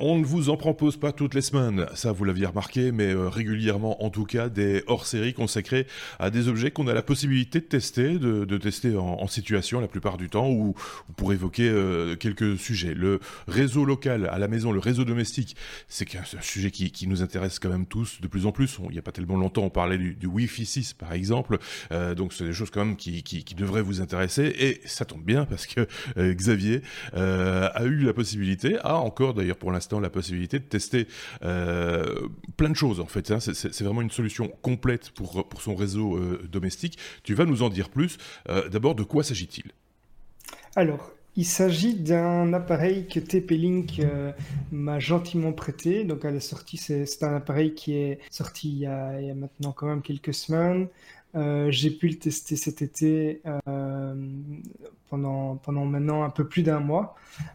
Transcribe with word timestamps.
On 0.00 0.18
ne 0.18 0.24
vous 0.24 0.48
en 0.48 0.56
propose 0.56 0.96
pas 0.96 1.12
toutes 1.12 1.34
les 1.34 1.40
semaines, 1.40 1.86
ça 1.94 2.10
vous 2.10 2.24
l'aviez 2.24 2.46
remarqué, 2.46 2.90
mais 2.90 3.14
euh, 3.14 3.28
régulièrement 3.28 4.04
en 4.04 4.10
tout 4.10 4.24
cas 4.24 4.48
des 4.48 4.82
hors-séries 4.88 5.34
consacrés 5.34 5.86
à 6.18 6.30
des 6.30 6.48
objets 6.48 6.72
qu'on 6.72 6.88
a 6.88 6.94
la 6.94 7.02
possibilité 7.02 7.60
de 7.60 7.64
tester, 7.64 8.18
de, 8.18 8.58
tester 8.58 8.96
en, 8.96 9.26
situation 9.28 9.80
la 9.80 9.86
plupart 9.86 10.16
du 10.16 10.28
temps, 10.28 10.50
ou, 10.50 10.74
pour 11.16 11.32
évoquer 11.32 11.68
euh, 11.68 12.16
quelques 12.16 12.58
sujets. 12.58 12.92
Le 12.92 13.20
réseau 13.46 13.84
local 13.84 14.28
à 14.32 14.38
la 14.38 14.48
maison, 14.48 14.72
le 14.72 14.80
réseau 14.80 15.04
domestique, 15.04 15.56
c'est 15.86 16.06
un, 16.16 16.40
sujet 16.40 16.72
qui, 16.72 17.06
nous 17.06 17.22
intéresse 17.22 17.58
quand 17.58 17.68
même 17.68 17.86
tous 17.86 18.20
de 18.20 18.26
plus 18.26 18.46
en 18.46 18.52
plus. 18.52 18.78
il 18.88 18.92
n'y 18.92 18.98
a 18.98 19.02
pas 19.02 19.12
tellement 19.12 19.36
longtemps, 19.36 19.62
on 19.62 19.70
parlait 19.70 19.98
du, 19.98 20.26
Wi-Fi 20.26 20.66
6 20.66 20.94
par 20.94 21.12
exemple, 21.12 21.58
euh, 21.92 22.14
donc 22.14 22.32
c'est 22.32 22.44
des 22.44 22.52
choses 22.52 22.70
quand 22.70 22.84
même 22.84 22.96
qui, 22.96 23.22
qui, 23.22 23.54
devraient 23.54 23.82
vous 23.82 24.00
intéresser, 24.00 24.52
et 24.58 24.80
ça 24.86 25.04
tombe 25.04 25.22
bien 25.22 25.44
parce 25.44 25.66
que 25.66 25.86
Xavier 26.16 26.82
a 27.12 27.84
eu 27.84 27.98
la 27.98 28.12
possibilité, 28.12 28.78
a 28.82 28.96
encore 28.96 29.34
d'ailleurs 29.34 29.56
pour 29.56 29.70
l'instant 29.70 29.84
la 30.00 30.10
possibilité 30.10 30.58
de 30.58 30.64
tester 30.64 31.06
euh, 31.42 32.28
plein 32.56 32.70
de 32.70 32.76
choses 32.76 33.00
en 33.00 33.06
fait. 33.06 33.30
Hein. 33.30 33.40
C'est 33.40 33.82
vraiment 33.82 34.02
une 34.02 34.10
solution 34.10 34.48
complète 34.62 35.10
pour, 35.10 35.48
pour 35.48 35.62
son 35.62 35.74
réseau 35.74 36.16
euh, 36.16 36.42
domestique. 36.50 36.98
Tu 37.22 37.34
vas 37.34 37.44
nous 37.44 37.62
en 37.62 37.68
dire 37.68 37.88
plus. 37.88 38.18
Euh, 38.48 38.68
d'abord, 38.68 38.94
de 38.94 39.02
quoi 39.02 39.22
s'agit-il? 39.22 39.72
Alors, 40.76 41.12
il 41.36 41.44
s'agit 41.44 41.94
d'un 41.94 42.52
appareil 42.52 43.06
que 43.06 43.18
TP-Link 43.18 44.00
m'a 44.70 45.00
gentiment 45.00 45.52
prêté. 45.52 46.04
Donc 46.04 46.24
à 46.24 46.30
la 46.30 46.40
sortie, 46.40 46.76
c'est 46.76 47.22
un 47.22 47.34
appareil 47.34 47.74
qui 47.74 47.94
est 47.94 48.20
sorti 48.30 48.70
il 48.70 48.78
y, 48.78 48.86
a, 48.86 49.34
maintenant 49.34 49.72
quand 49.72 49.86
même 49.86 50.02
quelques 50.02 50.34
semaines. 50.34 50.88
J'ai 51.34 51.90
pu 51.90 52.08
le 52.08 52.18
tester 52.18 52.54
cet 52.54 52.82
été 52.82 53.40
pendant, 55.14 55.56
pendant 55.56 55.84
maintenant 55.84 56.24
un 56.24 56.30
peu 56.30 56.48
plus 56.48 56.64
d'un 56.64 56.80
mois. 56.80 57.14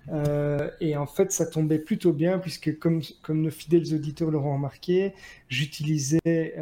Euh, 0.09 0.69
et 0.79 0.95
en 0.95 1.05
fait, 1.05 1.31
ça 1.33 1.45
tombait 1.45 1.79
plutôt 1.79 2.13
bien 2.13 2.39
puisque, 2.39 2.79
comme, 2.79 3.01
comme 3.21 3.41
nos 3.41 3.51
fidèles 3.51 3.93
auditeurs 3.93 4.31
l'auront 4.31 4.53
remarqué, 4.53 5.13
j'utilisais 5.49 6.55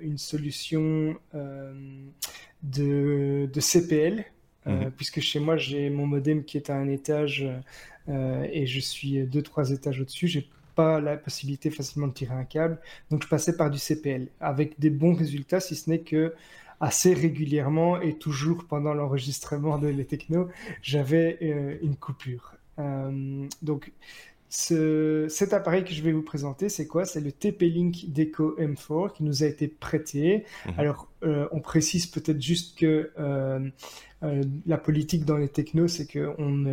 une 0.00 0.18
solution 0.18 1.16
de, 2.62 3.50
de, 3.52 3.60
CPL. 3.60 4.24
Mhm. 4.66 4.92
puisque 4.96 5.20
chez 5.20 5.40
moi 5.40 5.58
j'ai 5.58 5.90
mon 5.90 6.06
modem 6.06 6.42
qui 6.42 6.56
est 6.56 6.70
à 6.70 6.74
un 6.74 6.88
étage 6.88 7.46
et 8.08 8.64
je 8.64 8.80
suis 8.80 9.22
deux 9.26 9.42
trois 9.42 9.72
étages 9.72 10.00
au-dessus, 10.00 10.26
j'ai 10.26 10.48
pas 10.74 11.00
la 11.00 11.18
possibilité 11.18 11.70
facilement 11.70 12.08
de 12.08 12.14
tirer 12.14 12.34
un 12.34 12.44
câble, 12.44 12.78
donc 13.10 13.22
je 13.22 13.28
passais 13.28 13.58
par 13.58 13.70
du 13.70 13.78
CPL 13.78 14.28
avec 14.40 14.80
des 14.80 14.88
bons 14.88 15.14
résultats, 15.14 15.60
si 15.60 15.76
ce 15.76 15.90
n'est 15.90 16.00
que 16.00 16.32
assez 16.84 17.14
régulièrement 17.14 18.00
et 18.00 18.14
toujours 18.14 18.66
pendant 18.66 18.92
l'enregistrement 18.92 19.78
de 19.78 19.88
Les 19.88 20.04
Techno, 20.04 20.48
j'avais 20.82 21.38
euh, 21.42 21.78
une 21.82 21.96
coupure. 21.96 22.54
Euh, 22.78 23.48
cet 24.56 25.52
appareil 25.52 25.84
que 25.84 25.92
je 25.92 26.02
vais 26.02 26.12
vous 26.12 26.22
présenter, 26.22 26.68
c'est 26.68 26.86
quoi? 26.86 27.04
C'est 27.04 27.20
le 27.20 27.32
TP-Link 27.32 28.06
Deco 28.08 28.56
M4 28.58 29.12
qui 29.12 29.24
nous 29.24 29.42
a 29.42 29.46
été 29.46 29.68
prêté. 29.68 30.44
Mhm. 30.66 30.74
Alors, 30.78 31.08
euh, 31.24 31.48
on 31.52 31.60
précise 31.60 32.06
peut-être 32.06 32.40
juste 32.40 32.78
que 32.78 33.10
euh, 34.24 34.42
la 34.66 34.78
politique 34.78 35.24
dans 35.24 35.36
les 35.36 35.48
technos, 35.48 35.88
c'est 35.88 36.10
qu'on 36.10 36.66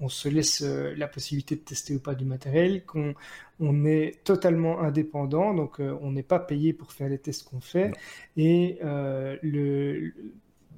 on, 0.00 0.08
se 0.08 0.28
laisse 0.28 0.62
euh, 0.62 0.92
la 0.96 1.06
possibilité 1.06 1.54
de 1.54 1.60
tester 1.60 1.94
ou 1.94 2.00
pas 2.00 2.14
du 2.14 2.24
matériel, 2.24 2.84
qu'on 2.84 3.14
on 3.60 3.84
est 3.84 4.18
totalement 4.24 4.80
indépendant, 4.80 5.54
donc 5.54 5.80
euh, 5.80 5.96
on 6.00 6.12
n'est 6.12 6.22
pas 6.24 6.40
payé 6.40 6.72
pour 6.72 6.92
faire 6.92 7.08
les 7.08 7.18
tests 7.18 7.44
qu'on 7.44 7.60
fait. 7.60 7.92
Et 8.36 8.78
le, 8.82 9.38
le 9.42 10.12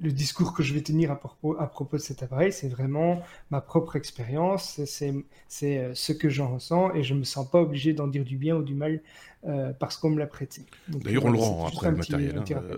discours 0.00 0.54
que 0.54 0.62
je 0.62 0.72
vais 0.74 0.82
tenir 0.82 1.10
à 1.10 1.16
propos, 1.16 1.56
à 1.58 1.66
propos 1.66 1.96
de 1.96 2.02
cet 2.02 2.22
appareil, 2.22 2.52
c'est 2.52 2.68
vraiment 2.68 3.22
ma 3.50 3.60
propre 3.60 3.96
expérience, 3.96 4.80
c'est 4.84 5.24
ce 5.48 6.12
que 6.12 6.28
j'en 6.28 6.54
ressens 6.54 6.94
et 6.94 7.02
je 7.02 7.14
ne 7.14 7.20
me 7.20 7.24
sens 7.24 7.48
pas 7.48 7.60
obligé 7.60 7.92
d'en 7.92 8.06
dire 8.06 8.24
du 8.24 8.36
bien 8.36 8.56
ou 8.56 8.62
du 8.62 8.74
mal 8.74 9.00
euh, 9.46 9.72
parce 9.78 9.96
qu'on 9.96 10.10
me 10.10 10.18
l'a 10.18 10.26
prêté. 10.26 10.62
D'ailleurs, 10.88 11.24
on 11.24 11.30
le 11.30 11.38
rend 11.38 11.66
après 11.66 11.90
le 11.90 11.96
matériel. 11.96 12.36
Hein, 12.36 12.44
euh, 12.50 12.76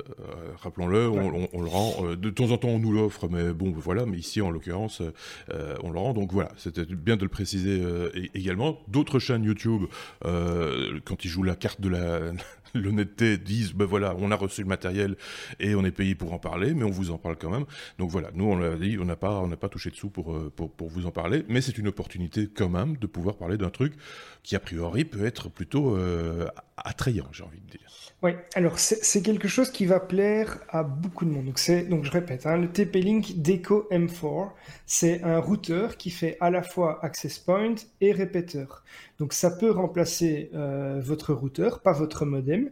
rappelons-le, 0.58 1.08
on, 1.08 1.60
le 1.60 1.68
rend. 1.68 2.06
Euh, 2.06 2.16
de 2.16 2.30
temps 2.30 2.52
en 2.52 2.56
temps, 2.56 2.68
on 2.68 2.78
nous 2.78 2.92
l'offre, 2.92 3.26
mais 3.28 3.52
bon, 3.52 3.72
voilà. 3.76 4.06
Mais 4.06 4.18
ici, 4.18 4.40
en 4.40 4.50
l'occurrence, 4.50 5.02
on 5.50 5.90
le 5.90 5.98
rend. 5.98 6.12
Donc 6.14 6.32
voilà, 6.32 6.52
c'était 6.56 6.84
bien 6.84 7.16
de 7.16 7.24
le 7.24 7.28
préciser 7.28 7.82
également. 8.34 8.78
D'autres 8.86 9.18
chaînes 9.18 9.42
YouTube, 9.42 9.82
quand 10.22 11.24
ils 11.24 11.28
jouent 11.28 11.42
la 11.42 11.56
carte 11.56 11.80
de 11.80 11.88
la 11.88 12.32
l'honnêteté, 12.74 13.38
disent 13.38 13.74
ben 13.74 13.84
voilà, 13.84 14.14
on 14.18 14.30
a 14.30 14.36
reçu 14.36 14.62
le 14.62 14.68
matériel 14.68 15.16
et 15.60 15.74
on 15.74 15.84
est 15.84 15.92
payé 15.92 16.14
pour 16.14 16.32
en 16.32 16.38
parler, 16.38 16.74
mais 16.74 16.84
on 16.84 16.90
vous 16.90 17.10
en 17.10 17.18
parle 17.18 17.36
quand 17.36 17.50
même. 17.50 17.64
Donc 17.98 18.10
voilà, 18.10 18.30
nous 18.34 18.44
on 18.44 18.56
l'a 18.56 18.76
dit, 18.76 18.98
on 19.00 19.04
n'a 19.04 19.16
pas, 19.16 19.68
touché 19.70 19.90
dessous 19.90 20.10
pour, 20.10 20.38
pour, 20.50 20.70
pour 20.70 20.88
vous 20.88 21.06
en 21.06 21.10
parler, 21.10 21.44
mais 21.48 21.60
c'est 21.60 21.78
une 21.78 21.88
opportunité 21.88 22.48
quand 22.52 22.68
même 22.68 22.96
de 22.96 23.06
pouvoir 23.06 23.36
parler 23.36 23.56
d'un 23.56 23.70
truc 23.70 23.94
qui 24.42 24.56
a 24.56 24.60
priori 24.60 25.04
peut 25.04 25.24
être 25.24 25.48
plutôt 25.48 25.96
attrayant, 26.84 27.26
j'ai 27.32 27.44
envie 27.44 27.60
de 27.60 27.70
dire. 27.70 27.88
Oui, 28.22 28.32
alors 28.54 28.78
c'est 28.78 29.22
quelque 29.22 29.48
chose 29.48 29.70
qui 29.70 29.84
va 29.84 29.98
plaire 29.98 30.58
à 30.68 30.84
beaucoup 30.84 31.24
de 31.24 31.30
monde. 31.30 31.46
Donc, 31.46 31.88
donc 31.88 32.04
je 32.04 32.10
répète, 32.10 32.46
hein, 32.46 32.56
le 32.56 32.68
TP-Link 32.68 33.42
Deco 33.42 33.88
M4, 33.90 34.50
c'est 34.86 35.24
un 35.24 35.40
routeur 35.40 35.96
qui 35.96 36.10
fait 36.10 36.36
à 36.40 36.50
la 36.50 36.62
fois 36.62 37.04
access 37.04 37.40
point 37.40 37.74
et 38.00 38.12
répéteur. 38.12 38.84
Donc 39.18 39.32
ça 39.32 39.50
peut 39.50 39.72
remplacer 39.72 40.50
euh, 40.54 41.00
votre 41.02 41.34
routeur, 41.34 41.80
pas 41.80 41.92
votre 41.92 42.24
modem. 42.24 42.70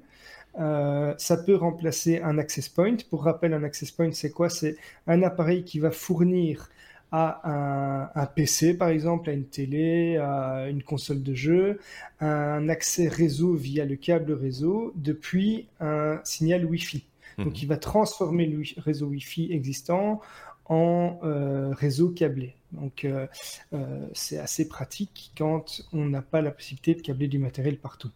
Euh, 0.58 1.14
ça 1.18 1.36
peut 1.36 1.56
remplacer 1.56 2.20
un 2.20 2.38
access 2.38 2.68
point. 2.68 2.96
Pour 3.08 3.24
rappel, 3.24 3.52
un 3.52 3.64
access 3.64 3.90
point, 3.90 4.12
c'est 4.12 4.30
quoi? 4.30 4.48
C'est 4.48 4.76
un 5.06 5.22
appareil 5.22 5.64
qui 5.64 5.78
va 5.78 5.90
fournir 5.90 6.68
à 7.12 8.10
un, 8.14 8.26
PC 8.26 8.74
par 8.74 8.88
exemple, 8.88 9.30
à 9.30 9.32
une 9.32 9.46
télé, 9.46 10.16
à 10.16 10.68
une 10.68 10.82
console 10.82 11.22
de 11.22 11.34
jeu, 11.34 11.80
un 12.20 12.68
accès 12.68 13.08
réseau 13.08 13.54
via 13.54 13.84
le 13.84 13.96
câble 13.96 14.32
réseau 14.32 14.92
depuis 14.94 15.66
un 15.80 16.20
signal 16.24 16.64
Wi-Fi. 16.64 17.04
Donc 17.38 17.54
mhm. 17.54 17.60
il 17.62 17.66
va 17.68 17.76
transformer 17.76 18.46
le 18.46 18.62
réseau 18.78 19.06
Wi-Fi 19.06 19.52
existant 19.52 20.20
en 20.66 21.18
euh, 21.24 21.74
réseau 21.74 22.10
câblé. 22.10 22.54
Donc 22.72 23.04
euh, 23.04 23.26
euh, 23.72 24.06
c'est 24.14 24.38
assez 24.38 24.68
pratique 24.68 25.32
quand 25.36 25.82
on 25.92 26.06
n'a 26.06 26.22
pas 26.22 26.40
la 26.40 26.52
possibilité 26.52 26.94
de 26.94 27.00
câbler 27.00 27.26
du 27.26 27.38
matériel 27.38 27.76
partout. 27.76 28.10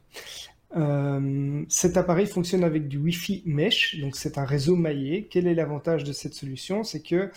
Euh, 0.76 1.64
cet 1.68 1.96
appareil 1.96 2.26
fonctionne 2.26 2.64
avec 2.64 2.88
du 2.88 2.98
Wi-Fi 2.98 3.42
mesh, 3.46 4.00
donc 4.00 4.16
c'est 4.16 4.38
un 4.38 4.44
réseau 4.44 4.76
maillé. 4.76 5.26
Quel 5.30 5.46
est 5.46 5.54
l'avantage 5.54 6.04
de 6.04 6.12
cette 6.12 6.34
solution? 6.34 6.84
C'est 6.84 7.00
que 7.00 7.30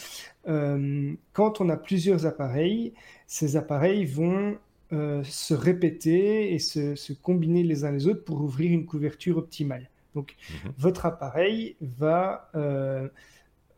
euh, 0.48 1.14
quand 1.34 1.62
on 1.62 1.70
a 1.70 1.78
plusieurs 1.78 2.26
appareils, 2.26 2.94
ces 3.28 3.56
appareils 3.56 4.06
vont 4.06 4.58
euh, 4.94 5.24
se 5.24 5.54
répéter 5.54 6.54
et 6.54 6.60
se, 6.60 7.14
combiner 7.14 7.64
les 7.64 7.84
uns 7.86 7.92
les 7.92 8.08
autres 8.08 8.24
pour 8.24 8.42
ouvrir 8.42 8.72
une 8.72 8.86
couverture 8.86 9.38
optimale. 9.38 9.90
Donc 10.16 10.36
mhm. 10.50 10.72
votre 10.78 11.06
appareil 11.06 11.76
va 11.82 12.50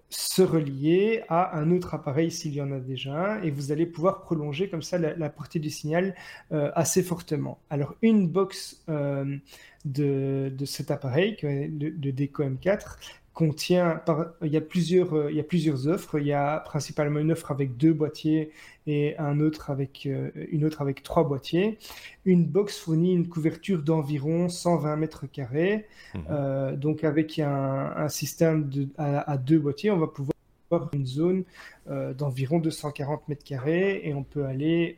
se 0.09 0.42
relier 0.42 1.24
à 1.30 1.58
un 1.58 1.72
autre 1.72 1.94
appareil 1.94 2.31
s'il 2.31 2.53
y 2.53 2.62
en 2.62 2.72
a 2.72 2.80
déjà 2.80 3.36
un, 3.36 3.42
et 3.44 3.52
vous 3.52 3.72
allez 3.72 3.86
pouvoir 3.86 4.22
prolonger 4.22 4.70
comme 4.70 4.81
ça 4.81 4.97
la, 4.97 5.30
portée 5.30 5.59
du 5.59 5.70
signal 5.70 6.16
euh, 6.52 6.72
assez 6.75 7.03
fortement. 7.03 7.59
Alors 7.70 7.96
une 8.02 8.28
box 8.28 8.84
euh, 8.90 9.38
de, 9.86 10.52
cet 10.66 10.90
appareil, 10.92 11.38
de, 11.44 11.90
de 11.90 12.12
Deco 12.12 12.44
M4, 12.44 12.97
contient, 13.34 14.01
il, 14.41 14.51
y 14.51 14.57
a 14.57 14.62
plusieurs, 14.62 15.13
euh, 15.13 15.31
il 15.31 15.38
y 15.38 15.40
a 15.40 15.44
plusieurs 15.44 15.88
offres. 15.88 16.19
Il 16.19 16.28
y 16.28 16.34
a 16.34 16.59
principalement 16.59 17.19
une 17.19 17.31
offre 17.31 17.51
avec 17.51 17.78
deux 17.78 17.94
boîtiers 17.94 18.51
et 18.88 19.17
un 19.17 19.40
autre 19.40 19.69
avec, 19.69 20.06
euh, 20.06 20.29
une 20.51 20.66
autre 20.66 20.81
avec 20.81 21.03
trois 21.03 21.23
boîtiers. 21.23 21.78
Une 22.25 22.45
box 22.45 22.78
fournit 22.78 23.13
une 23.13 23.28
couverture 23.28 23.81
d'environ 23.81 24.50
120 24.50 24.95
mètres 24.97 25.25
carrés. 25.28 25.88
Mmh. 26.13 26.19
Euh, 26.29 26.75
donc 26.75 27.03
avec 27.03 27.40
un, 27.40 28.09
système 28.09 28.69
de, 28.69 28.88
à, 28.97 29.38
deux 29.38 29.59
boîtiers, 29.59 29.91
on 29.91 30.00
va 30.00 30.07
pouvoir 30.07 30.34
avoir 30.72 30.94
une 30.94 31.06
zone 31.06 31.44
d'environ 31.88 32.59
240 32.59 33.28
mètres 33.28 33.44
carrés 33.44 34.01
et 34.03 34.13
on 34.13 34.23
peut 34.23 34.46
aller 34.46 34.97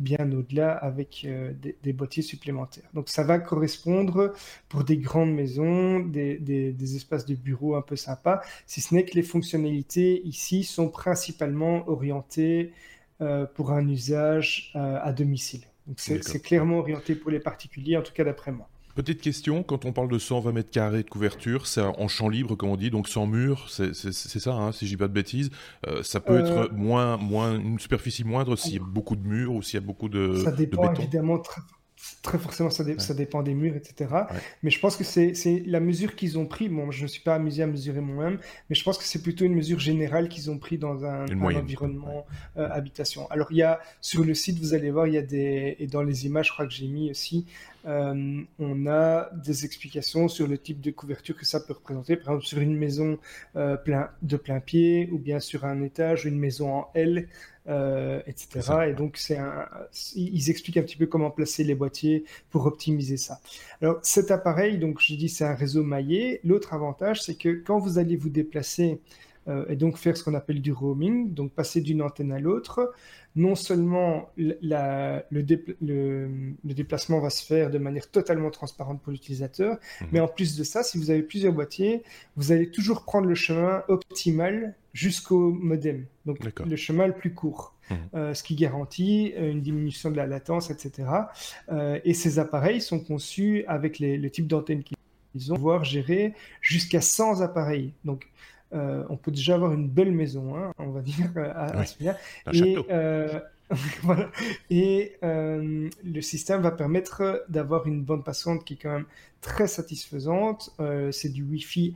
bien 0.00 0.32
au-delà 0.32 0.72
avec 0.72 1.24
euh, 1.24 1.52
des, 1.82 1.92
boîtiers 1.92 2.22
supplémentaires. 2.22 2.88
Donc 2.94 3.08
ça 3.08 3.22
va 3.22 3.38
correspondre 3.38 4.32
pour 4.68 4.82
des 4.82 4.96
grandes 4.96 5.32
maisons, 5.32 6.00
des, 6.00 6.96
espaces 6.96 7.26
de 7.26 7.34
bureau 7.34 7.76
un 7.76 7.82
peu 7.82 7.96
sympas, 7.96 8.40
si 8.66 8.80
ce 8.80 8.94
n'est 8.94 9.04
que 9.04 9.14
les 9.14 9.22
fonctionnalités 9.22 10.22
ici 10.26 10.64
sont 10.64 10.88
principalement 10.88 11.88
orientées 11.88 12.72
euh, 13.20 13.46
pour 13.46 13.72
un 13.72 13.86
usage 13.88 14.72
euh, 14.74 14.98
à 15.02 15.12
domicile. 15.12 15.62
Donc 15.86 16.00
c'est 16.00 16.42
clairement 16.42 16.78
orienté 16.78 17.14
pour 17.14 17.30
les 17.30 17.40
particuliers, 17.40 17.96
en 17.96 18.02
tout 18.02 18.12
cas 18.12 18.24
d'après 18.24 18.52
moi. 18.52 18.68
Petite 19.00 19.22
question, 19.22 19.62
quand 19.62 19.86
on 19.86 19.94
parle 19.94 20.10
de 20.10 20.18
120 20.18 20.52
mètres 20.52 20.70
carrés 20.70 21.02
de 21.02 21.08
couverture, 21.08 21.66
c'est 21.66 21.80
en 21.80 22.06
champ 22.06 22.28
libre, 22.28 22.54
comme 22.54 22.68
on 22.68 22.76
dit, 22.76 22.90
donc 22.90 23.08
sans 23.08 23.26
mur, 23.26 23.70
c'est 23.70 23.94
ça, 23.94 24.52
hein, 24.52 24.72
si 24.72 24.84
je 24.84 24.90
dis 24.90 24.98
pas 24.98 25.08
de 25.08 25.14
bêtises. 25.14 25.48
Euh, 25.86 26.02
ça 26.02 26.20
peut 26.20 26.38
être 26.38 26.52
euh, 26.52 26.68
moins, 26.70 27.16
moins, 27.16 27.58
une 27.58 27.78
superficie 27.78 28.24
moindre 28.24 28.56
s'il 28.56 28.74
y 28.74 28.76
a 28.76 28.82
beaucoup 28.82 29.16
de 29.16 29.26
murs 29.26 29.54
ou 29.54 29.62
s'il 29.62 29.80
y 29.80 29.82
a 29.82 29.86
beaucoup 29.86 30.10
de 30.10 30.34
Ça 30.44 30.52
dépend 30.52 30.92
évidemment 30.92 31.38
très 32.22 32.38
forcément, 32.38 32.70
ça, 32.70 32.84
ça, 32.98 33.14
dépend 33.14 33.42
des 33.42 33.54
murs, 33.54 33.76
etc. 33.76 34.10
Mais 34.62 34.70
je 34.70 34.78
pense 34.80 34.96
que 34.96 35.04
c'est 35.04 35.34
la 35.66 35.80
mesure 35.80 36.16
qu'ils 36.16 36.38
ont 36.38 36.46
pris. 36.46 36.68
Bon, 36.68 36.90
je 36.90 37.02
ne 37.02 37.08
suis 37.08 37.22
pas 37.22 37.34
amusé 37.34 37.62
à 37.62 37.66
mesurer 37.66 38.00
moi-même, 38.00 38.38
mais 38.68 38.76
je 38.76 38.84
pense 38.84 38.98
que 38.98 39.04
c'est 39.04 39.22
plutôt 39.22 39.44
une 39.44 39.54
mesure 39.54 39.78
générale 39.78 40.28
qu'ils 40.28 40.50
ont 40.50 40.58
pris 40.58 40.78
dans 40.78 41.04
un, 41.04 41.26
environnement 41.40 42.26
euh, 42.56 42.68
habitation. 42.70 43.30
Alors, 43.30 43.48
il 43.50 43.58
y 43.58 43.62
a 43.62 43.80
sur 44.00 44.24
le 44.24 44.34
site, 44.34 44.58
vous 44.58 44.74
allez 44.74 44.90
voir, 44.90 45.06
il 45.06 45.14
y 45.14 45.18
a 45.18 45.22
des 45.22 45.76
et 45.78 45.86
dans 45.86 46.02
les 46.02 46.26
images, 46.26 46.48
je 46.48 46.52
crois 46.52 46.66
que 46.66 46.72
j'ai 46.72 46.88
mis 46.88 47.10
aussi, 47.10 47.46
euh, 47.86 48.42
on 48.58 48.86
a 48.86 49.30
des 49.34 49.64
explications 49.64 50.28
sur 50.28 50.46
le 50.46 50.58
type 50.58 50.80
de 50.80 50.90
couverture 50.90 51.36
que 51.36 51.46
ça 51.46 51.60
peut 51.60 51.72
représenter. 51.72 52.16
Par 52.16 52.34
exemple, 52.34 52.46
sur 52.46 52.58
une 52.58 52.76
maison 52.76 53.18
euh, 53.56 53.76
plein, 53.76 54.10
de 54.22 54.36
plein 54.36 54.60
pied 54.60 55.08
ou 55.12 55.18
bien 55.18 55.40
sur 55.40 55.64
un 55.64 55.82
étage, 55.82 56.24
une 56.26 56.38
maison 56.38 56.72
en 56.74 56.90
L. 56.94 57.28
Euh, 57.68 58.22
etc. 58.26 58.88
Et 58.88 58.94
donc, 58.94 59.16
c'est 59.18 59.36
un, 59.36 59.68
ils 60.16 60.50
expliquent 60.50 60.78
un 60.78 60.82
petit 60.82 60.96
peu 60.96 61.06
comment 61.06 61.30
placer 61.30 61.62
les 61.62 61.74
boîtiers 61.74 62.24
pour 62.48 62.64
optimiser 62.64 63.18
ça. 63.18 63.38
Alors, 63.82 64.00
cet 64.02 64.30
appareil, 64.30 64.78
donc, 64.78 64.98
je 65.00 65.14
dis, 65.14 65.28
c'est 65.28 65.44
un 65.44 65.54
réseau 65.54 65.84
maillé. 65.84 66.40
L'autre 66.42 66.72
avantage, 66.72 67.22
c'est 67.22 67.34
que 67.34 67.50
quand 67.50 67.78
vous 67.78 67.98
allez 67.98 68.16
vous 68.16 68.30
déplacer 68.30 68.98
et 69.68 69.76
donc 69.76 69.96
faire 69.96 70.16
ce 70.16 70.24
qu'on 70.24 70.34
appelle 70.34 70.60
du 70.60 70.72
roaming, 70.72 71.34
donc 71.34 71.52
passer 71.52 71.80
d'une 71.80 72.02
antenne 72.02 72.32
à 72.32 72.38
l'autre, 72.38 72.92
non 73.36 73.54
seulement 73.54 74.30
le, 74.36 75.22
déplacement 76.64 77.20
va 77.20 77.30
se 77.30 77.44
faire 77.44 77.70
de 77.70 77.78
manière 77.78 78.10
totalement 78.10 78.50
transparente 78.50 79.00
pour 79.02 79.12
l'utilisateur, 79.12 79.78
mhm. 80.00 80.08
mais 80.12 80.20
en 80.20 80.28
plus 80.28 80.56
de 80.56 80.64
ça, 80.64 80.82
si 80.82 80.98
vous 80.98 81.10
avez 81.10 81.22
plusieurs 81.22 81.52
boîtiers, 81.52 82.02
vous 82.36 82.52
allez 82.52 82.70
toujours 82.70 83.04
prendre 83.04 83.26
le 83.26 83.34
chemin 83.34 83.82
optimal 83.88 84.74
jusqu'au 84.92 85.52
modem, 85.52 86.06
donc 86.26 86.38
le 86.44 86.76
chemin 86.76 87.06
le 87.06 87.14
plus 87.14 87.32
court. 87.34 87.74
Mhm. 87.90 87.98
Euh, 88.14 88.34
ce 88.34 88.42
qui 88.42 88.54
garantit 88.54 89.32
euh, 89.36 89.50
une 89.50 89.62
diminution 89.62 90.10
de 90.10 90.16
la 90.16 90.26
latence, 90.26 90.70
etc. 90.70 91.08
Euh, 91.70 91.98
et 92.04 92.14
ces 92.14 92.38
appareils 92.38 92.80
sont 92.80 93.00
conçus 93.00 93.64
avec 93.66 93.98
les, 93.98 94.16
le 94.16 94.30
type 94.30 94.46
d'antenne 94.46 94.82
qu'ils 94.84 95.52
ont, 95.52 95.56
pouvoir 95.56 95.84
gérer 95.84 96.34
jusqu'à 96.60 97.00
100 97.00 97.40
appareils. 97.40 97.92
Donc, 98.04 98.28
euh, 98.72 99.04
on 99.08 99.16
peut 99.16 99.30
déjà 99.30 99.54
avoir 99.54 99.72
une 99.72 99.88
belle 99.88 100.12
maison, 100.12 100.56
hein, 100.56 100.72
on 100.78 100.90
va 100.90 101.00
dire, 101.02 101.30
à, 101.36 101.84
ce 101.84 102.02
moment 102.02 102.16
Et, 102.52 102.76
euh, 102.90 103.40
voilà. 104.02 104.30
Et 104.70 105.16
euh, 105.22 105.88
le 106.04 106.20
système 106.20 106.60
va 106.60 106.70
permettre 106.70 107.44
d'avoir 107.48 107.86
une 107.86 108.02
bande 108.02 108.24
passante 108.24 108.64
qui 108.64 108.74
est 108.74 108.78
quand 108.78 108.92
même 108.92 109.06
très 109.40 109.66
satisfaisante. 109.66 110.70
c'est 111.12 111.32
du 111.32 111.42
Wi-Fi 111.42 111.94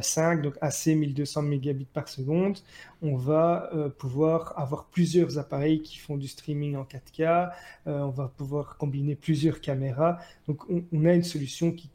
5, 0.00 0.40
donc 0.40 0.54
AC 0.62 0.86
1200 0.86 1.42
mégabits 1.42 1.86
par 1.92 2.08
seconde. 2.08 2.58
On 3.02 3.16
va 3.16 3.70
pouvoir 3.98 4.58
avoir 4.58 4.86
plusieurs 4.86 5.38
appareils 5.38 5.82
qui 5.82 5.98
font 5.98 6.16
du 6.16 6.28
streaming 6.28 6.76
en 6.76 6.84
4K. 6.84 7.50
on 7.86 8.08
va 8.08 8.28
pouvoir 8.28 8.76
combiner 8.78 9.14
plusieurs 9.14 9.60
caméras. 9.60 10.18
Donc 10.48 10.62
on, 10.70 11.04
a 11.04 11.12
une 11.12 11.24
solution 11.24 11.72
qui, 11.72 11.90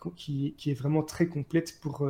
qui, 0.55 0.71
est 0.71 0.75
vraiment 0.75 1.01
très 1.01 1.27
complète 1.27 1.79
pour 1.81 2.07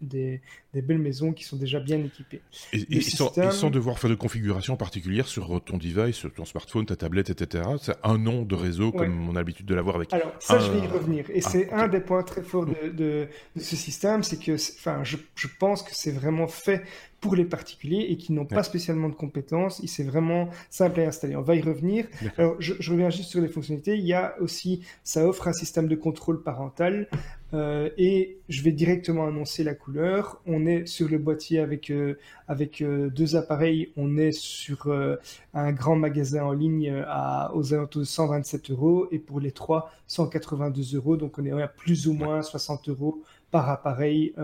des, 0.00 0.40
des 0.74 0.82
belles 0.82 0.98
maisons 0.98 1.32
qui 1.32 1.44
sont 1.44 1.56
déjà 1.56 1.80
bien 1.80 1.98
équipées. 1.98 2.40
Et, 2.72 3.00
sans, 3.00 3.70
devoir 3.70 3.98
faire 3.98 4.10
de 4.10 4.14
configuration 4.14 4.76
particulière 4.76 5.26
sur 5.26 5.62
ton 5.64 5.78
device, 5.78 6.16
sur 6.16 6.32
ton 6.32 6.44
smartphone, 6.44 6.86
ta 6.86 6.96
tablette, 6.96 7.30
etc. 7.30 7.64
C'est 7.80 7.96
un 8.02 8.18
nom 8.18 8.42
de 8.42 8.54
réseau 8.54 8.92
comme 8.92 9.28
on 9.28 9.34
a 9.34 9.38
l'habitude 9.38 9.66
de 9.66 9.74
l'avoir 9.74 9.96
avec. 9.96 10.12
Alors 10.12 10.32
ça, 10.38 10.58
je 10.58 10.70
vais 10.70 10.78
y 10.78 10.86
revenir. 10.86 11.24
Et 11.30 11.40
ah, 11.44 11.48
c'est 11.48 11.72
un 11.72 11.88
des 11.88 12.00
points 12.00 12.17
très 12.22 12.42
forts 12.42 12.66
de, 12.66 13.28
ce 13.56 13.76
système, 13.76 14.22
c'est 14.22 14.38
que, 14.38 14.54
enfin, 14.54 15.02
je 15.04 15.46
pense 15.58 15.82
que 15.82 15.90
c'est 15.92 16.10
vraiment 16.10 16.48
fait 16.48 16.82
pour 17.20 17.34
les 17.34 17.44
particuliers 17.44 18.06
et 18.10 18.16
qui 18.16 18.32
n'ont 18.32 18.44
pas 18.44 18.62
spécialement 18.62 19.08
de 19.08 19.14
compétences. 19.14 19.84
C'est 19.86 20.04
vraiment 20.04 20.48
simple 20.70 21.00
à 21.00 21.08
installer. 21.08 21.34
On 21.34 21.42
va 21.42 21.56
y 21.56 21.60
revenir. 21.60 22.06
Alors, 22.36 22.56
je, 22.60 22.74
reviens 22.90 23.10
juste 23.10 23.30
sur 23.30 23.40
les 23.40 23.48
fonctionnalités. 23.48 23.96
Il 23.96 24.06
y 24.06 24.14
a 24.14 24.36
aussi, 24.40 24.82
ça 25.02 25.26
offre 25.26 25.48
un 25.48 25.52
système 25.52 25.88
de 25.88 25.96
contrôle 25.96 26.42
parental 26.42 27.08
euh, 27.54 27.88
et 27.96 28.38
je 28.48 28.62
vais 28.62 28.70
directement 28.70 29.26
annoncer 29.26 29.64
la 29.64 29.74
couleur. 29.74 30.40
On 30.46 30.64
est 30.66 30.86
sur 30.86 31.08
le 31.08 31.18
boîtier 31.18 31.58
avec 31.58 31.90
euh, 31.90 32.18
avec 32.46 32.82
euh, 32.82 33.10
deux 33.10 33.34
appareils. 33.34 33.90
On 33.96 34.16
est 34.16 34.32
sur 34.32 34.88
un 35.54 35.72
grand 35.72 35.96
magasin 35.96 36.44
en 36.44 36.52
ligne 36.52 37.02
à 37.06 37.52
aux 37.54 37.74
alentours 37.74 38.02
de 38.02 38.06
127 38.06 38.70
euros 38.70 39.08
et 39.10 39.18
pour 39.18 39.40
les 39.40 39.50
trois 39.50 39.90
182 40.06 40.96
euros. 40.96 41.16
Donc 41.16 41.38
on 41.38 41.44
est 41.44 41.62
à 41.62 41.68
plus 41.68 42.06
ou 42.06 42.12
moins 42.12 42.42
60 42.42 42.88
euros 42.90 43.22
par 43.50 43.68
appareil 43.70 44.34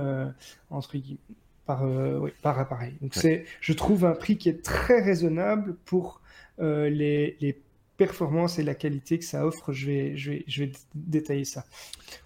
entre 0.70 0.96
guillemets 0.96 1.18
par, 1.66 1.84
euh, 1.84 2.28
par 2.42 2.58
appareil. 2.58 2.94
Donc 3.00 3.14
c'est, 3.14 3.44
je 3.60 3.72
trouve 3.72 4.04
un 4.04 4.12
prix 4.12 4.36
qui 4.36 4.48
est 4.48 4.62
très 4.62 5.00
raisonnable 5.02 5.76
pour 5.84 6.20
euh, 6.60 6.88
les, 6.88 7.36
les, 7.40 7.60
performances 7.96 8.58
et 8.58 8.64
la 8.64 8.74
qualité 8.74 9.20
que 9.20 9.24
ça 9.24 9.46
offre. 9.46 9.72
Je 9.72 9.86
vais, 9.86 10.16
je 10.16 10.32
vais, 10.32 10.44
je 10.48 10.64
vais 10.64 10.72
détailler 10.96 11.44
ça. 11.44 11.64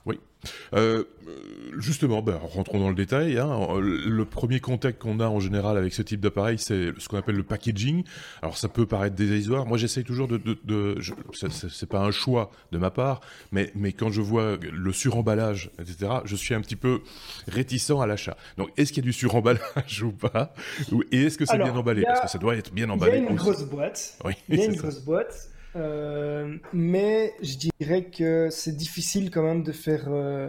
Oui. 0.07 0.19
Euh, 0.75 1.05
justement, 1.79 2.23
ben, 2.23 2.39
rentrons 2.41 2.79
dans 2.79 2.89
le 2.89 2.95
détail. 2.95 3.39
Hein. 3.39 3.59
Le 3.81 4.25
premier 4.25 4.61
contact 4.61 5.01
qu'on 5.01 5.21
a 5.21 5.27
en 5.27 5.41
général 5.41 5.77
avec 5.77 5.93
ce 5.93 6.03
type 6.03 6.21
d'appareil, 6.21 6.59
c'est 6.59 6.93
ce 6.99 7.09
qu'on 7.09 7.17
appelle 7.17 7.37
le 7.37 7.43
packaging. 7.43 8.05
Alors 8.43 8.57
ça 8.57 8.69
peut 8.69 8.87
paraître 8.87 9.17
dérisoire. 9.17 9.67
Moi, 9.67 9.79
j'essaye 9.79 10.05
toujours 10.05 10.29
de, 10.29 10.37
de, 10.37 10.59
de 10.65 10.99
c'est 11.33 11.89
pas 11.89 12.01
un 12.01 12.11
choix 12.11 12.51
de 12.73 12.79
ma 12.79 12.91
part, 12.91 13.21
mais 13.53 13.71
mais 13.75 13.93
quand 13.93 14.11
je 14.11 14.21
vois 14.21 14.57
le 14.61 14.93
suremballage, 14.93 15.71
etc., 15.81 16.13
je 16.25 16.37
suis 16.37 16.55
un 16.55 16.61
petit 16.61 16.77
peu 16.77 17.01
réticent 17.49 18.01
à 18.01 18.07
l'achat. 18.07 18.37
Donc, 18.57 18.71
est-ce 18.77 18.93
qu'il 18.93 19.03
y 19.03 19.07
a 19.07 19.09
du 19.09 19.13
suremballage 19.13 20.03
ou 20.03 20.13
pas? 20.13 20.55
Et 21.13 21.25
est-ce 21.25 21.39
que 21.39 21.45
c'est 21.45 21.59
bien 21.59 21.75
emballé? 21.75 22.03
Parce 22.03 22.21
que 22.21 22.29
ça 22.29 22.39
doit 22.39 22.57
être 22.57 22.73
bien 22.73 22.89
emballé. 22.91 23.19
Il 23.19 23.25
y 23.25 23.27
a 23.27 23.31
une 23.31 23.37
grosse 23.37 23.65
boîte. 23.65 24.19
Oui, 24.25 24.35
il 24.49 24.59
y 24.59 24.63
a 24.63 24.67
une 24.67 24.77
grosse 24.77 25.01
boîte. 25.01 25.51
Euh, 25.77 26.57
mais 26.73 27.35
je 27.43 27.57
dirais 27.57 28.05
que 28.05 28.49
c'est 28.51 28.77
difficile 28.77 29.31
quand 29.31 29.43
même 29.43 29.63
de 29.63 29.73
faire 29.73 30.07
euh, 30.09 30.49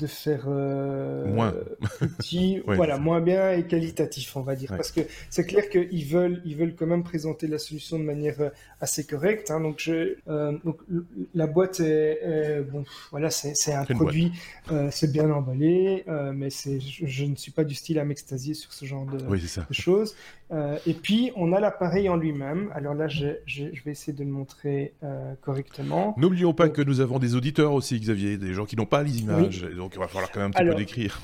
de 0.00 0.06
faire 0.06 0.44
euh, 0.48 1.26
moins 1.26 1.54
petit, 2.00 2.62
voilà, 2.66 2.98
moins 2.98 3.20
bien 3.20 3.52
et 3.52 3.66
qualitatif, 3.66 4.36
on 4.36 4.40
va 4.40 4.56
dire, 4.56 4.70
parce 4.70 4.92
que 4.92 5.02
c'est 5.28 5.46
clair 5.46 5.68
qu'ils 5.68 6.06
veulent, 6.06 6.40
ils 6.44 6.56
veulent 6.56 6.74
quand 6.74 6.86
même 6.86 7.02
présenter 7.02 7.46
la 7.46 7.58
solution 7.58 7.98
de 7.98 8.04
manière 8.04 8.40
euh, 8.40 8.48
assez 8.80 9.04
correcte. 9.04 9.50
Hein, 9.50 9.60
donc, 9.60 9.76
je, 9.78 10.16
euh, 10.28 10.56
donc 10.64 10.78
la 11.34 11.46
boîte 11.46 11.80
est, 11.80 12.62
bon, 12.70 12.84
voilà, 13.10 13.30
c'est 13.30 13.72
un 13.72 13.84
produit, 13.84 14.32
c'est 14.90 15.12
bien 15.12 15.30
emballé, 15.30 16.04
mais 16.34 16.50
c'est, 16.50 16.80
je, 16.80 17.24
ne 17.24 17.36
suis 17.36 17.52
pas 17.52 17.64
du 17.64 17.74
style 17.74 17.98
à 17.98 18.04
m'extasier 18.04 18.54
sur 18.54 18.72
ce 18.72 18.84
genre 18.84 19.04
de, 19.06 19.18
de 19.18 19.74
choses. 19.74 20.16
et 20.86 20.94
puis, 20.94 21.32
on 21.36 21.52
a 21.52 21.60
l'appareil 21.60 22.08
en 22.08 22.16
lui-même. 22.16 22.70
Alors 22.74 22.94
là, 22.94 23.08
je, 23.08 23.28
je, 23.46 23.64
vais 23.84 23.92
essayer 23.92 24.12
de 24.12 24.24
le 24.24 24.30
montrer 24.30 24.94
correctement. 25.42 26.14
N'oublions 26.16 26.54
pas 26.54 26.68
que 26.68 26.82
nous 26.82 27.00
avons 27.00 27.18
des 27.18 27.34
auditeurs 27.34 27.72
aussi, 27.72 28.00
Xavier, 28.00 28.38
des 28.38 28.54
gens 28.54 28.64
qui 28.64 28.76
n'ont 28.76 28.86
pas 28.86 29.02
les 29.02 29.20
images. 29.20 29.66
Donc 29.90 29.96
il 29.96 29.98
va 29.98 30.06
falloir 30.06 30.30
quand 30.30 30.40
même 30.40 30.50
un 30.50 30.52
petit 30.52 30.68
peu 30.68 30.74
décrire. 30.76 31.20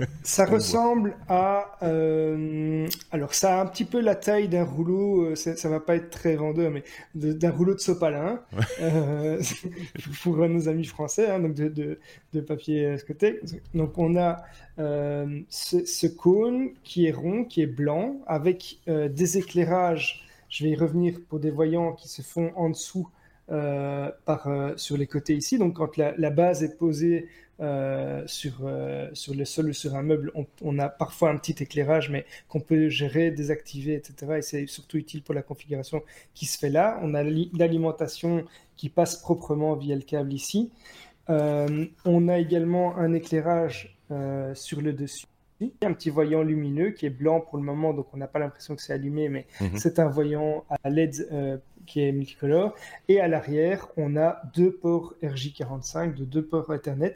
ça 0.22 0.46
ressemble 0.46 1.16
à. 1.28 1.76
Euh, 1.82 2.88
alors, 3.12 3.34
ça 3.34 3.58
a 3.58 3.62
un 3.62 3.66
petit 3.66 3.84
peu 3.84 4.00
la 4.00 4.14
taille 4.14 4.48
d'un 4.48 4.64
rouleau, 4.64 5.26
euh, 5.26 5.34
ça 5.34 5.68
va 5.68 5.80
pas 5.80 5.96
être 5.96 6.08
très 6.08 6.34
vendeur, 6.34 6.70
mais 6.70 6.82
d'un 7.14 7.50
rouleau 7.50 7.74
de 7.74 7.80
sopalin. 7.80 8.40
Euh, 8.80 9.42
pour 10.22 10.36
nos 10.48 10.66
amis 10.68 10.86
français, 10.86 11.30
hein, 11.30 11.40
donc 11.40 11.54
de, 11.54 11.98
de, 12.32 12.40
papier 12.40 12.96
scoté. 12.96 13.40
Donc, 13.74 13.98
on 13.98 14.16
a 14.16 14.42
ce, 14.78 15.84
ce, 15.84 16.06
cône 16.06 16.70
qui 16.84 17.06
est 17.06 17.12
rond, 17.12 17.44
qui 17.44 17.60
est 17.60 17.66
blanc, 17.66 18.16
avec 18.26 18.78
des 18.86 19.38
éclairages. 19.38 20.24
Je 20.48 20.64
vais 20.64 20.70
y 20.70 20.76
revenir 20.76 21.18
pour 21.28 21.38
des 21.38 21.50
voyants 21.50 21.92
qui 21.92 22.08
se 22.08 22.22
font 22.22 22.52
en 22.56 22.70
dessous. 22.70 23.08
Par, 23.48 24.48
sur 24.76 24.96
les 24.96 25.06
côtés 25.06 25.34
ici. 25.34 25.58
Donc 25.58 25.74
quand 25.74 25.96
la, 25.96 26.14
la 26.16 26.30
base 26.30 26.62
est 26.62 26.76
posée 26.76 27.28
euh, 27.58 28.22
sur, 28.26 28.52
euh, 28.64 29.08
sur 29.14 29.34
le 29.34 29.46
sol 29.46 29.70
ou 29.70 29.72
sur 29.72 29.94
un 29.94 30.02
meuble, 30.02 30.30
on, 30.60 30.78
a 30.78 30.90
parfois 30.90 31.30
un 31.30 31.38
petit 31.38 31.62
éclairage, 31.62 32.10
mais 32.10 32.26
qu'on 32.48 32.60
peut 32.60 32.90
gérer, 32.90 33.30
désactiver, 33.30 33.94
etc. 33.94 34.34
Et 34.36 34.42
c'est 34.42 34.66
surtout 34.66 34.98
utile 34.98 35.22
pour 35.22 35.34
la 35.34 35.40
configuration 35.40 36.02
qui 36.34 36.44
se 36.44 36.58
fait 36.58 36.68
là. 36.68 37.00
On 37.02 37.14
a 37.14 37.22
l'alimentation 37.22 38.44
qui 38.76 38.90
passe 38.90 39.16
proprement 39.16 39.74
via 39.74 39.96
le 39.96 40.02
câble 40.02 40.34
ici. 40.34 40.70
Euh, 41.30 41.86
on 42.04 42.28
a 42.28 42.38
également 42.38 42.94
un 42.98 43.14
éclairage 43.14 43.96
sur 44.54 44.82
le 44.82 44.92
dessus 44.92 45.26
un 45.82 45.92
petit 45.92 46.10
voyant 46.10 46.42
lumineux 46.42 46.90
qui 46.90 47.06
est 47.06 47.10
blanc 47.10 47.40
pour 47.40 47.58
le 47.58 47.64
moment, 47.64 47.94
donc 47.94 48.06
on 48.12 48.16
n'a 48.16 48.26
pas 48.26 48.38
l'impression 48.38 48.76
que 48.76 48.82
c'est 48.82 48.92
allumé, 48.92 49.28
mais 49.28 49.46
mhm. 49.60 49.76
c'est 49.76 49.98
un 49.98 50.08
voyant 50.08 50.64
à 50.68 50.90
LED 50.90 51.28
euh, 51.32 51.56
qui 51.86 52.02
est 52.02 52.12
multicolore. 52.12 52.74
Et 53.08 53.20
à 53.20 53.28
l'arrière, 53.28 53.88
on 53.96 54.16
a 54.16 54.42
deux 54.54 54.72
ports 54.72 55.14
RJ45, 55.22 56.14
de 56.14 56.24
deux 56.24 56.44
ports 56.44 56.72
Ethernet, 56.74 57.14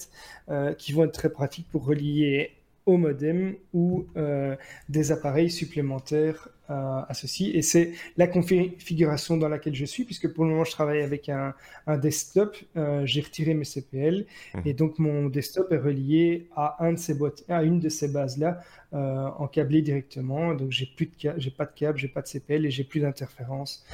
euh, 0.49 0.73
qui 0.75 0.93
vont 0.93 1.05
être 1.05 1.12
très 1.12 1.31
pratiques 1.31 1.69
pour 1.71 1.85
relier 1.85 2.53
au 2.87 2.97
modem 2.97 3.55
ou 3.75 4.07
euh, 4.17 4.57
des 4.89 5.12
appareils 5.12 5.50
supplémentaires 5.50 6.49
à, 6.71 7.15
ceci. 7.15 7.50
Et 7.50 7.62
c'est 7.62 7.93
la 8.17 8.27
configuration 8.27 9.37
dans 9.37 9.49
laquelle 9.49 9.75
je 9.75 9.85
suis, 9.85 10.05
puisque 10.05 10.33
pour 10.33 10.45
le 10.45 10.50
moment, 10.50 10.65
je 10.65 10.71
travaille 10.71 11.03
avec 11.03 11.29
un, 11.29 11.55
desktop. 11.99 12.57
Euh, 12.77 13.05
j'ai 13.05 13.21
retiré 13.21 13.55
mes 13.55 13.65
CPL 13.65 14.27
mmh. 14.55 14.61
et 14.65 14.75
donc 14.75 14.99
mon 14.99 15.27
desktop 15.27 15.73
est 15.73 15.79
relié 15.79 16.49
à, 16.55 16.85
un 16.85 16.93
de 16.93 16.99
ces 16.99 17.15
boîtes, 17.15 17.45
à 17.49 17.65
une 17.65 17.81
de 17.81 17.89
ces 17.89 18.09
bases-là 18.09 18.61
euh, 18.93 19.27
en 19.39 19.49
câblé 19.49 19.83
directement. 19.83 20.55
Donc 20.55 20.71
j'ai 20.71 20.87
plus 20.87 21.07
de 21.07 21.33
j'ai 21.37 21.50
pas 21.50 21.67
de 21.67 21.73
câble, 21.75 21.99
j'ai 21.99 22.09
pas 22.09 22.23
de 22.23 22.29
CPL 22.29 22.65
et 22.65 22.71
j'ai 22.71 22.85
plus 22.85 23.00
d'interférence 23.00 23.85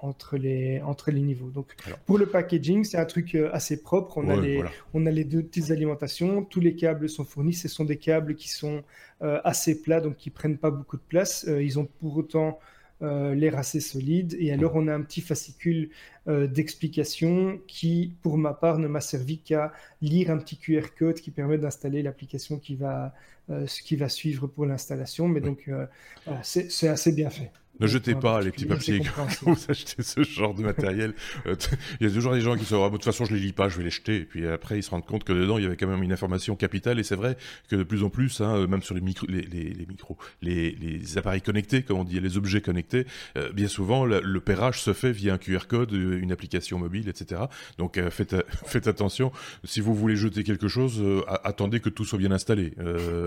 entre, 0.00 0.38
les, 0.38 0.80
entre 0.80 1.10
les 1.10 1.20
niveaux. 1.20 1.50
Donc, 1.50 1.74
pour 2.06 2.16
le 2.16 2.24
packaging, 2.24 2.84
c'est 2.84 2.96
un 2.96 3.04
truc 3.04 3.36
assez 3.52 3.82
propre. 3.82 4.16
On, 4.16 4.28
a 4.30 4.36
les, 4.36 4.64
on 4.94 5.04
a 5.04 5.10
les 5.10 5.24
deux 5.24 5.42
petites 5.42 5.70
alimentations. 5.70 6.42
Tous 6.42 6.60
les 6.60 6.74
câbles 6.74 7.08
sont 7.08 7.24
fournis. 7.24 7.52
Ce 7.52 7.68
sont 7.68 7.84
des 7.84 7.98
câbles 7.98 8.34
qui 8.34 8.48
sont 8.48 8.82
assez 9.20 9.82
plats, 9.82 10.00
donc 10.00 10.16
qui 10.16 10.30
prennent 10.30 10.58
pas 10.58 10.70
beaucoup 10.70 10.96
de 10.96 11.02
place. 11.02 11.46
ils 11.48 11.78
ont 11.78 11.86
pour 12.00 12.16
autant 12.16 12.58
euh, 13.02 13.34
l'air 13.34 13.56
assez 13.56 13.80
solide. 13.80 14.36
Et 14.38 14.52
alors, 14.52 14.72
on 14.74 14.86
a 14.86 14.94
un 14.94 15.00
petit 15.00 15.22
fascicule 15.22 15.88
euh, 16.28 16.46
d'explication 16.46 17.58
qui, 17.66 18.12
pour 18.20 18.36
ma 18.36 18.52
part, 18.52 18.78
ne 18.78 18.88
m'a 18.88 19.00
servi 19.00 19.38
qu'à 19.38 19.72
lire 20.02 20.30
un 20.30 20.36
petit 20.36 20.58
QR 20.58 20.88
code 20.98 21.18
qui 21.18 21.30
permet 21.30 21.56
d'installer 21.56 22.02
l'application 22.02 22.58
qui 22.58 22.74
va, 22.76 23.14
euh, 23.48 23.64
qui 23.84 23.96
va 23.96 24.10
suivre 24.10 24.46
pour 24.46 24.66
l'installation. 24.66 25.28
Mais 25.28 25.40
donc, 25.40 25.70
c'est 26.42 26.88
assez 26.88 27.12
bien 27.12 27.30
fait. 27.30 27.50
Ne 27.80 27.86
jetez 27.86 28.14
pas 28.14 28.40
les 28.40 28.50
petits 28.50 28.66
papiers 28.66 29.00
quand 29.00 29.26
vous 29.42 29.56
achetez 29.68 30.02
ce 30.02 30.22
genre 30.22 30.54
de 30.54 30.62
matériel. 30.62 31.14
Euh, 31.46 31.54
il 32.00 32.06
y 32.06 32.10
a 32.10 32.12
toujours 32.12 32.32
des 32.32 32.40
gens 32.40 32.54
qui 32.54 32.64
se 32.64 32.74
disent, 32.74 32.84
de 32.84 32.90
toute 32.90 33.04
façon, 33.04 33.24
je 33.24 33.34
les 33.34 33.40
lis 33.40 33.52
pas, 33.52 33.68
je 33.68 33.78
vais 33.78 33.84
les 33.84 33.90
jeter. 33.90 34.16
Et 34.16 34.24
puis 34.24 34.46
après, 34.46 34.78
ils 34.78 34.82
se 34.82 34.90
rendent 34.90 35.06
compte 35.06 35.24
que 35.24 35.32
dedans, 35.32 35.58
il 35.58 35.64
y 35.64 35.66
avait 35.66 35.76
quand 35.76 35.86
même 35.86 36.02
une 36.02 36.12
information 36.12 36.54
capitale. 36.54 36.98
Et 36.98 37.02
c'est 37.02 37.14
vrai 37.14 37.36
que 37.68 37.76
de 37.76 37.82
plus 37.82 38.02
en 38.02 38.10
plus, 38.10 38.40
hein, 38.40 38.66
même 38.66 38.82
sur 38.82 38.94
les, 38.94 39.00
micro, 39.00 39.26
les, 39.26 39.42
les, 39.42 39.86
micros, 39.86 40.18
les, 40.42 40.72
les, 40.72 41.18
appareils 41.18 41.40
connectés, 41.40 41.82
comme 41.82 41.98
on 41.98 42.04
dit, 42.04 42.20
les 42.20 42.36
objets 42.36 42.60
connectés, 42.60 43.06
euh, 43.36 43.52
bien 43.52 43.68
souvent, 43.68 44.04
le, 44.04 44.40
pérage 44.40 44.82
se 44.82 44.92
fait 44.92 45.12
via 45.12 45.34
un 45.34 45.38
QR 45.38 45.66
code, 45.68 45.92
euh, 45.92 46.20
une 46.20 46.32
application 46.32 46.78
mobile, 46.78 47.08
etc. 47.08 47.42
Donc 47.78 48.00
faites, 48.10 48.36
faites 48.66 48.86
attention. 48.86 49.32
Si 49.64 49.80
vous 49.80 49.94
voulez 49.94 50.16
jeter 50.16 50.44
quelque 50.44 50.68
chose, 50.68 51.02
attendez 51.44 51.80
que 51.80 51.88
tout 51.88 52.04
soit 52.04 52.18
bien 52.18 52.32
installé. 52.32 52.72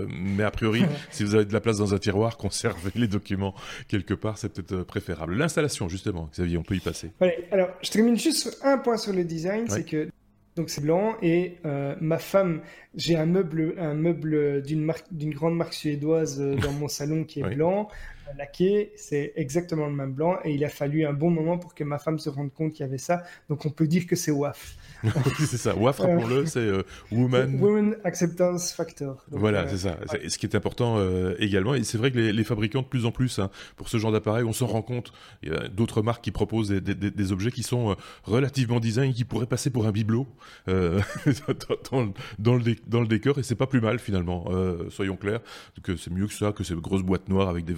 mais 0.08 0.44
a 0.44 0.50
priori, 0.50 0.84
si 1.10 1.24
vous 1.24 1.34
avez 1.34 1.44
de 1.44 1.52
la 1.52 1.60
place 1.60 1.78
dans 1.78 1.94
un 1.94 1.98
tiroir, 1.98 2.36
conservez 2.36 2.90
les 2.94 3.08
documents 3.08 3.54
quelque 3.88 4.14
part 4.14 4.38
c'est 4.44 4.52
peut-être 4.52 4.80
euh, 4.80 4.84
préférable. 4.84 5.34
L'installation, 5.34 5.88
justement, 5.88 6.28
Xavier, 6.32 6.58
on 6.58 6.62
peut 6.62 6.76
y 6.76 6.80
passer. 6.80 7.10
alors, 7.50 7.70
je 7.82 7.90
termine 7.90 8.18
juste 8.18 8.42
sur 8.42 8.52
un 8.66 8.78
point 8.78 8.96
sur 8.96 9.12
le 9.12 9.24
design, 9.24 9.68
c'est 9.68 9.84
que 9.84 10.08
donc 10.56 10.70
c'est 10.70 10.82
blanc 10.82 11.16
et 11.20 11.56
euh, 11.64 11.96
ma 12.00 12.18
femme, 12.18 12.60
j'ai 12.94 13.16
un 13.16 13.26
meuble, 13.26 13.74
un 13.76 13.94
meuble 13.94 14.62
d'une 14.62 14.84
marque, 14.84 15.06
d'une 15.10 15.34
grande 15.34 15.56
marque 15.56 15.74
suédoise 15.74 16.40
euh, 16.40 16.54
dans 16.54 16.70
mon 16.72 16.86
salon 16.86 17.24
qui 17.24 17.40
est 17.40 17.54
blanc, 17.56 17.88
laqué, 18.36 18.92
c'est 18.96 19.32
exactement 19.36 19.86
le 19.86 19.92
même 19.92 20.12
blanc 20.12 20.38
et 20.44 20.52
il 20.52 20.64
a 20.64 20.68
fallu 20.68 21.04
un 21.04 21.12
bon 21.12 21.30
moment 21.30 21.58
pour 21.58 21.74
que 21.74 21.84
ma 21.84 21.98
femme 21.98 22.18
se 22.18 22.28
rende 22.28 22.52
compte 22.52 22.72
qu'il 22.72 22.84
y 22.84 22.88
avait 22.88 22.98
ça. 22.98 23.22
Donc 23.48 23.66
on 23.66 23.70
peut 23.70 23.86
dire 23.86 24.06
que 24.06 24.16
c'est 24.16 24.30
WAF. 24.30 24.76
c'est 25.38 25.56
ça. 25.56 25.74
WAF, 25.76 25.98
rappelons-le, 25.98 26.46
c'est 26.46 26.60
euh, 26.60 26.82
Woman... 27.12 27.56
Women 27.60 27.96
Acceptance 28.04 28.72
Factor. 28.72 29.24
voilà, 29.30 29.62
euh, 29.62 29.66
c'est 29.70 29.78
ça. 29.78 29.98
Ce 30.28 30.38
qui 30.38 30.46
est 30.46 30.54
important 30.54 30.96
euh, 30.98 31.34
également. 31.38 31.74
Et 31.74 31.84
c'est 31.84 31.98
vrai 31.98 32.10
que 32.10 32.18
les, 32.18 32.44
fabricants, 32.44 32.82
de 32.82 32.86
plus 32.86 33.06
en 33.06 33.12
plus, 33.12 33.38
hein, 33.38 33.50
pour 33.76 33.88
ce 33.88 33.98
genre 33.98 34.12
d'appareil, 34.12 34.44
on 34.44 34.52
s'en 34.52 34.66
rend 34.66 34.82
compte. 34.82 35.12
Il 35.42 35.50
y 35.50 35.54
a 35.54 35.68
d'autres 35.68 36.02
marques 36.02 36.24
qui 36.24 36.30
proposent 36.30 36.70
des, 36.70 37.32
objets 37.32 37.50
qui 37.50 37.62
sont 37.62 37.96
relativement 38.24 38.80
design 38.80 39.10
et 39.10 39.14
qui 39.14 39.24
pourraient 39.24 39.46
passer 39.46 39.70
pour 39.70 39.86
un 39.86 39.92
bibelot 39.92 40.26
dans, 40.66 42.12
dans, 42.38 42.56
le 42.56 42.76
dans 42.86 43.00
le 43.00 43.06
décor. 43.06 43.38
Et 43.38 43.42
c'est 43.42 43.54
pas 43.54 43.66
plus 43.66 43.80
mal, 43.80 43.98
finalement. 43.98 44.46
soyons 44.90 45.16
clairs. 45.16 45.40
que 45.82 45.96
c'est 45.96 46.10
mieux 46.10 46.26
que 46.26 46.34
ça, 46.34 46.52
que 46.52 46.64
ces 46.64 46.74
grosses 46.74 47.02
boîtes 47.02 47.28
noires 47.28 47.48
avec 47.48 47.64
des 47.64 47.74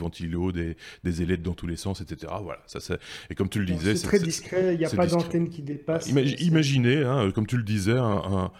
des, 0.52 0.76
des 1.04 1.22
ailettes 1.22 1.42
dans 1.42 1.54
tous 1.54 1.66
les 1.66 1.76
sens, 1.76 2.00
etc. 2.00 2.32
Voilà. 2.42 2.60
Ça, 2.66 2.78
et 3.30 3.34
comme 3.34 3.48
tu 3.48 3.58
le 3.60 3.66
disais... 3.66 3.96
C'est 3.96 4.06
très 4.06 4.18
discret. 4.18 4.74
Il 4.74 4.78
n'y 4.78 4.84
a 4.84 4.90
pas 4.90 5.06
d'antenne 5.06 5.48
qui 5.48 5.62
dépasse. 5.62 6.08
imaginez, 6.08 7.02
hein, 7.02 7.26
euh, 7.26 7.32
comme 7.32 7.46
tu 7.46 7.56
le 7.56 7.62
disais, 7.62 7.96
un, 7.96 8.50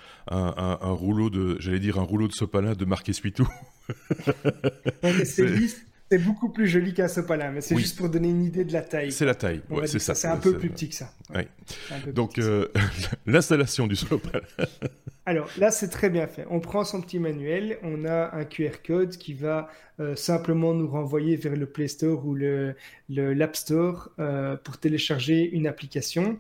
rouleau 0.81 1.31
de, 1.31 1.57
j'allais 1.61 1.81
dire 1.81 1.99
un 1.99 2.03
rouleau 2.03 2.29
de 2.29 2.33
sopalin 2.33 2.75
de 2.75 2.85
Marc 2.85 3.09
Espitou. 3.09 3.49
c'est 5.25 5.47
beaucoup 6.19 6.49
plus 6.49 6.69
joli 6.69 6.95
qu'un 6.95 7.09
sopalin, 7.09 7.51
mais 7.51 7.61
c'est 7.61 7.77
juste 7.77 7.97
pour 7.99 8.09
donner 8.09 8.29
une 8.29 8.45
idée 8.45 8.65
de 8.65 8.73
la 8.73 8.83
taille. 8.83 9.13
C'est 9.13 9.25
la 9.25 9.35
taille, 9.35 9.63
c'est 9.87 9.99
ça. 9.99 10.15
C'est 10.15 10.29
un 10.29 10.37
peu 10.37 10.57
plus 10.57 10.71
petit 10.71 10.89
que 10.89 10.95
ça. 10.95 11.13
Donc 12.13 12.39
euh, 12.39 12.69
l'installation 13.27 13.87
du 13.87 13.97
sopalin. 13.97 14.45
Alors 15.27 15.49
là, 15.59 15.73
c'est 15.73 15.89
très 15.89 16.09
bien 16.09 16.29
fait. 16.29 16.47
On 16.51 16.61
prend 16.61 16.85
son 16.85 17.01
petit 17.01 17.19
manuel, 17.19 17.79
on 17.83 18.05
a 18.05 18.33
un 18.33 18.45
QR 18.45 18.77
code 18.87 19.17
qui 19.17 19.35
va 19.35 19.69
euh, 19.99 20.15
simplement 20.15 20.73
nous 20.73 20.89
renvoyer 20.89 21.35
vers 21.35 21.57
le 21.57 21.67
Play 21.67 21.89
Store 21.89 22.25
ou 22.25 22.35
le 22.35 22.77
l'App 23.09 23.57
Store 23.57 24.11
pour 24.63 24.79
télécharger 24.79 25.51
une 25.51 25.67
application. 25.67 26.39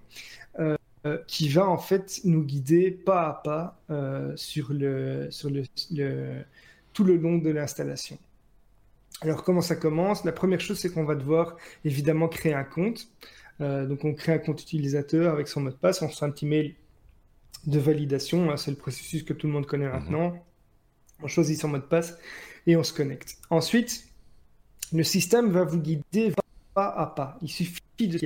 Euh, 1.06 1.18
qui 1.28 1.49
va 1.49 1.68
en 1.68 1.78
fait 1.78 2.20
nous 2.25 2.42
guider 2.42 2.90
pas 2.90 3.28
à 3.28 3.32
pas 3.44 3.80
euh, 3.90 4.32
sur, 4.35 4.73
le, 4.73 5.28
sur 5.30 5.50
le, 5.50 5.62
tout 6.92 7.04
le 7.04 7.16
long 7.16 7.38
de 7.38 7.50
l'installation. 7.50 8.18
Alors 9.23 9.42
comment 9.42 9.61
ça 9.61 9.76
commence? 9.76 10.25
La 10.25 10.32
première 10.32 10.61
chose, 10.61 10.78
c'est 10.78 10.92
qu'on 10.92 11.04
va 11.04 11.14
devoir 11.14 11.56
évidemment 11.85 12.28
créer 12.28 12.54
un 12.54 12.64
compte. 12.64 13.08
Euh, 13.61 13.87
donc 13.87 14.04
on 14.04 14.14
crée 14.14 14.32
un 14.35 14.38
compte 14.38 14.62
utilisateur 14.62 15.32
avec 15.32 15.49
son 15.49 15.62
mot 15.62 15.70
de 15.70 15.75
passe, 15.75 16.02
on 16.02 16.08
reçoit 16.08 16.28
un 16.28 16.30
petit 16.30 16.44
mail 16.44 16.75
de 17.66 17.78
validation, 17.78 18.50
hein, 18.50 18.58
c'est 18.58 18.70
le 18.70 18.76
processus 18.76 19.23
que 19.23 19.32
tout 19.32 19.46
le 19.46 19.54
monde 19.54 19.66
connaît 19.66 19.87
mhm. 19.87 19.92
maintenant. 19.92 20.44
On 21.23 21.28
choisit 21.28 21.58
son 21.58 21.68
mot 21.68 21.78
de 21.78 21.82
passe 21.82 22.18
et 22.66 22.76
on 22.76 22.82
se 22.82 22.92
connecte. 22.92 23.38
Ensuite, 23.49 24.06
le 24.92 25.02
système 25.02 25.50
va 25.50 25.64
vous 25.64 25.78
guider 25.78 26.35
pas 26.75 26.88
à 26.90 27.06
pas. 27.06 27.38
Il 27.40 27.49
suffit 27.49 27.80
de 28.00 28.18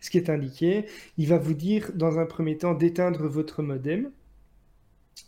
ce 0.00 0.10
qui 0.10 0.16
est 0.16 0.30
indiqué. 0.30 0.86
Il 1.18 1.28
va 1.28 1.36
vous 1.36 1.52
dire 1.52 1.92
dans 1.94 2.18
un 2.18 2.24
premier 2.24 2.56
temps 2.56 2.72
d'éteindre 2.72 3.28
votre 3.28 3.62
modem 3.62 4.10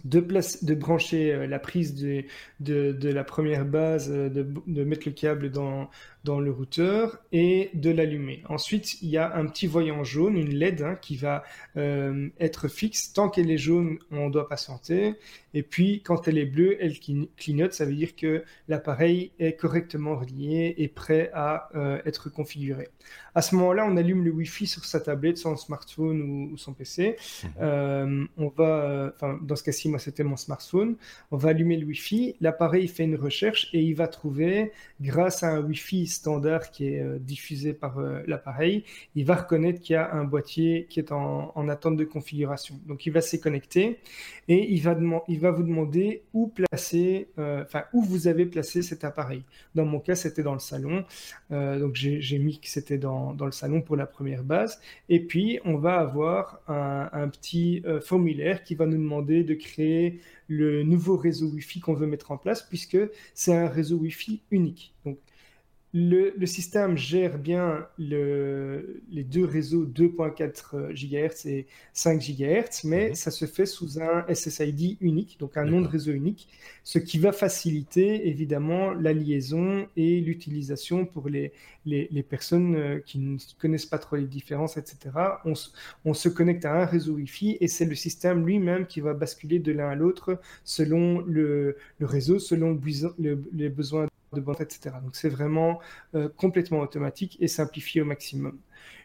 de, 0.04 0.74
brancher 0.74 1.32
euh, 1.32 1.46
la 1.46 1.58
prise 1.58 1.94
de, 1.94 3.08
la 3.08 3.24
première 3.24 3.64
base, 3.64 4.10
euh, 4.10 4.28
de, 4.28 4.84
mettre 4.84 5.06
le 5.06 5.12
câble 5.12 5.50
dans, 5.50 5.88
dans 6.24 6.40
le 6.40 6.50
routeur 6.50 7.18
et 7.32 7.70
de 7.74 7.90
l'allumer. 7.90 8.42
Ensuite, 8.48 9.00
il 9.02 9.08
y 9.08 9.16
a 9.16 9.34
un 9.36 9.46
petit 9.46 9.66
voyant 9.66 10.04
jaune, 10.04 10.36
une 10.36 10.54
LED 10.54 10.82
hein, 10.82 10.98
qui 11.00 11.16
va 11.16 11.42
euh, 11.76 12.28
être 12.38 12.68
fixe. 12.68 13.12
Tant 13.12 13.30
qu'elle 13.30 13.50
est 13.50 13.58
jaune, 13.58 13.98
on 14.10 14.28
doit 14.28 14.48
patienter. 14.48 15.14
Et 15.54 15.62
puis, 15.62 16.02
quand 16.02 16.28
elle 16.28 16.38
est 16.38 16.46
bleue, 16.46 16.76
elle 16.80 16.98
clignote. 17.36 17.72
Ça 17.72 17.84
veut 17.84 17.94
dire 17.94 18.14
que 18.14 18.44
l'appareil 18.68 19.32
est 19.38 19.54
correctement 19.54 20.16
relié 20.16 20.74
et 20.78 20.88
prêt 20.88 21.30
à 21.34 21.70
être 22.04 22.30
configuré. 22.30 22.88
À 23.34 23.42
ce 23.42 23.54
moment-là, 23.56 23.86
on 23.86 23.96
allume 23.96 24.24
le 24.24 24.30
Wi-Fi 24.30 24.66
sur 24.66 24.84
sa 24.84 25.00
tablette, 25.00 25.38
son 25.38 25.56
smartphone 25.56 26.50
ou, 26.52 26.56
son 26.56 26.72
PC. 26.72 27.16
Mhm. 27.58 28.28
on 28.36 28.48
va, 28.48 29.12
dans 29.42 29.56
ce 29.56 29.62
cas-ci, 29.62 29.88
moi, 29.88 29.98
c'était 29.98 30.24
mon 30.24 30.36
smartphone. 30.36 30.96
On 31.30 31.36
va 31.36 31.50
allumer 31.50 31.76
le 31.76 31.86
Wi-Fi. 31.86 32.36
L'appareil 32.40 32.88
fait 32.88 33.04
une 33.04 33.16
recherche 33.16 33.68
et 33.72 33.80
il 33.80 33.94
va 33.94 34.08
trouver, 34.08 34.72
grâce 35.00 35.42
à 35.42 35.50
un 35.50 35.60
Wi-Fi 35.60 36.06
standard 36.10 36.70
qui 36.70 36.86
est 36.86 37.00
euh, 37.00 37.18
diffusé 37.18 37.72
par 37.72 37.98
euh, 37.98 38.22
l'appareil, 38.26 38.84
il 39.14 39.24
va 39.24 39.36
reconnaître 39.36 39.80
qu'il 39.80 39.94
y 39.94 39.96
a 39.96 40.12
un 40.12 40.24
boîtier 40.24 40.86
qui 40.88 41.00
est 41.00 41.12
en, 41.12 41.68
attente 41.68 41.96
de 41.96 42.04
configuration. 42.04 42.80
Donc, 42.86 43.06
il 43.06 43.12
va 43.12 43.20
s'y 43.20 43.40
connecter 43.40 43.98
et 44.48 44.72
il 44.72 44.82
va, 44.82 44.94
vous 44.94 45.62
demander 45.62 46.22
où 46.32 46.48
placer, 46.48 47.28
euh, 47.38 47.62
enfin, 47.62 47.84
où 47.92 48.02
vous 48.02 48.26
avez 48.26 48.46
placé 48.46 48.82
cet 48.82 49.04
appareil. 49.04 49.42
Dans 49.74 49.84
mon 49.84 50.00
cas, 50.00 50.14
c'était 50.14 50.42
dans 50.42 50.54
le 50.54 50.58
salon. 50.58 51.04
donc, 51.50 51.94
j'ai 51.94 52.38
mis 52.38 52.58
que 52.58 52.68
c'était 52.68 52.98
dans, 52.98 53.32
dans, 53.34 53.46
le 53.46 53.52
salon 53.52 53.82
pour 53.82 53.96
la 53.96 54.06
première 54.06 54.42
base. 54.42 54.80
Et 55.08 55.20
puis, 55.20 55.60
on 55.64 55.76
va 55.76 55.98
avoir 55.98 56.60
un, 56.66 57.08
un 57.12 57.28
petit 57.28 57.82
formulaire 58.02 58.64
qui 58.64 58.74
va 58.74 58.86
nous 58.86 58.98
demander 58.98 59.44
de 59.44 59.54
créer 59.54 60.20
le 60.50 60.82
nouveau 60.82 61.16
réseau 61.16 61.46
Wi-Fi 61.46 61.78
qu'on 61.78 61.94
veut 61.94 62.08
mettre 62.08 62.32
en 62.32 62.36
place, 62.36 62.62
puisque 62.62 62.98
c'est 63.34 63.54
un 63.54 63.68
réseau 63.68 63.96
Wi-Fi 63.98 64.42
unique. 64.50 64.92
Donc, 65.06 65.18
le, 65.92 66.46
système 66.46 66.96
gère 66.96 67.38
bien 67.38 67.86
les 67.98 69.24
deux 69.24 69.44
réseaux 69.44 69.86
2.4 69.86 70.92
GHz 70.92 71.46
et 71.46 71.66
5 71.92 72.20
GHz, 72.20 72.84
mais 72.84 73.08
mhm. 73.08 73.14
ça 73.14 73.30
se 73.30 73.44
fait 73.44 73.66
sous 73.66 74.00
un 74.00 74.24
SSID 74.32 74.98
unique, 75.00 75.38
donc 75.40 75.56
un 75.56 75.64
nom 75.64 75.80
de 75.80 75.88
réseau 75.88 76.12
unique, 76.12 76.48
ce 76.84 76.98
qui 76.98 77.18
va 77.18 77.32
faciliter 77.32 78.28
évidemment 78.28 78.92
la 78.92 79.12
liaison 79.12 79.86
et 79.96 80.20
l'utilisation 80.20 81.06
pour 81.06 81.28
les, 81.28 81.52
les, 81.86 82.22
personnes 82.22 82.76
euh, 82.76 82.98
qui 83.04 83.18
ne 83.18 83.38
connaissent 83.58 83.86
pas 83.86 83.98
trop 83.98 84.16
les 84.16 84.26
différences, 84.26 84.76
etc. 84.76 85.10
On, 86.04 86.14
se 86.14 86.28
connecte 86.28 86.64
à 86.64 86.82
un 86.82 86.84
réseau 86.84 87.14
Wi-Fi 87.14 87.56
et 87.60 87.68
c'est 87.68 87.86
le 87.86 87.94
système 87.94 88.46
lui-même 88.46 88.86
qui 88.86 89.00
va 89.00 89.14
basculer 89.14 89.58
de 89.58 89.72
l'un 89.72 89.88
à 89.88 89.94
l'autre 89.94 90.40
selon 90.64 91.20
le, 91.20 91.76
réseau, 92.00 92.38
selon 92.38 92.78
les 93.18 93.68
besoins 93.68 94.09
de 94.32 94.40
bande, 94.40 94.60
etc. 94.60 94.96
Donc 95.02 95.16
c'est 95.16 95.28
vraiment 95.28 95.80
euh, 96.14 96.28
complètement 96.36 96.80
automatique 96.80 97.36
et 97.40 97.48
simplifié 97.48 98.02
au 98.02 98.04
maximum. 98.04 98.58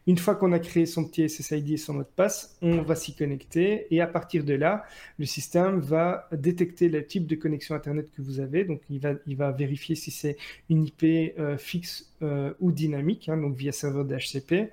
Une 0.08 0.20
fois 0.20 0.36
qu'on 0.36 0.52
a 0.52 0.60
créé 0.60 0.86
son 0.86 1.04
petit 1.04 1.28
SSID 1.28 1.72
et 1.72 1.78
son 1.78 1.96
mot 1.96 2.04
de 2.04 2.08
passe, 2.16 2.58
on 2.62 2.84
va 2.84 2.94
s'y 2.94 3.16
connecter 3.16 3.88
et 3.90 4.02
à 4.02 4.08
partir 4.08 4.44
de 4.44 4.54
là, 4.54 4.84
le 5.18 5.26
système 5.26 5.80
va 5.80 6.30
détecter 6.32 6.90
le 6.90 7.04
type 7.06 7.26
de 7.26 7.36
connexion 7.36 7.74
Internet 7.74 8.12
que 8.16 8.22
vous 8.22 8.40
avez. 8.40 8.66
Donc 8.66 8.82
il 8.92 9.00
va, 9.00 9.14
il 9.26 9.36
vérifier 9.36 9.96
si 9.96 10.12
c'est 10.12 10.38
une 10.70 10.86
IP 10.86 11.04
euh, 11.40 11.58
fixe 11.58 12.14
euh, 12.22 12.54
ou 12.60 12.72
dynamique, 12.72 13.30
hein, 13.30 13.38
donc 13.38 13.56
via 13.56 13.72
serveur 13.72 14.06
DHCP. 14.06 14.70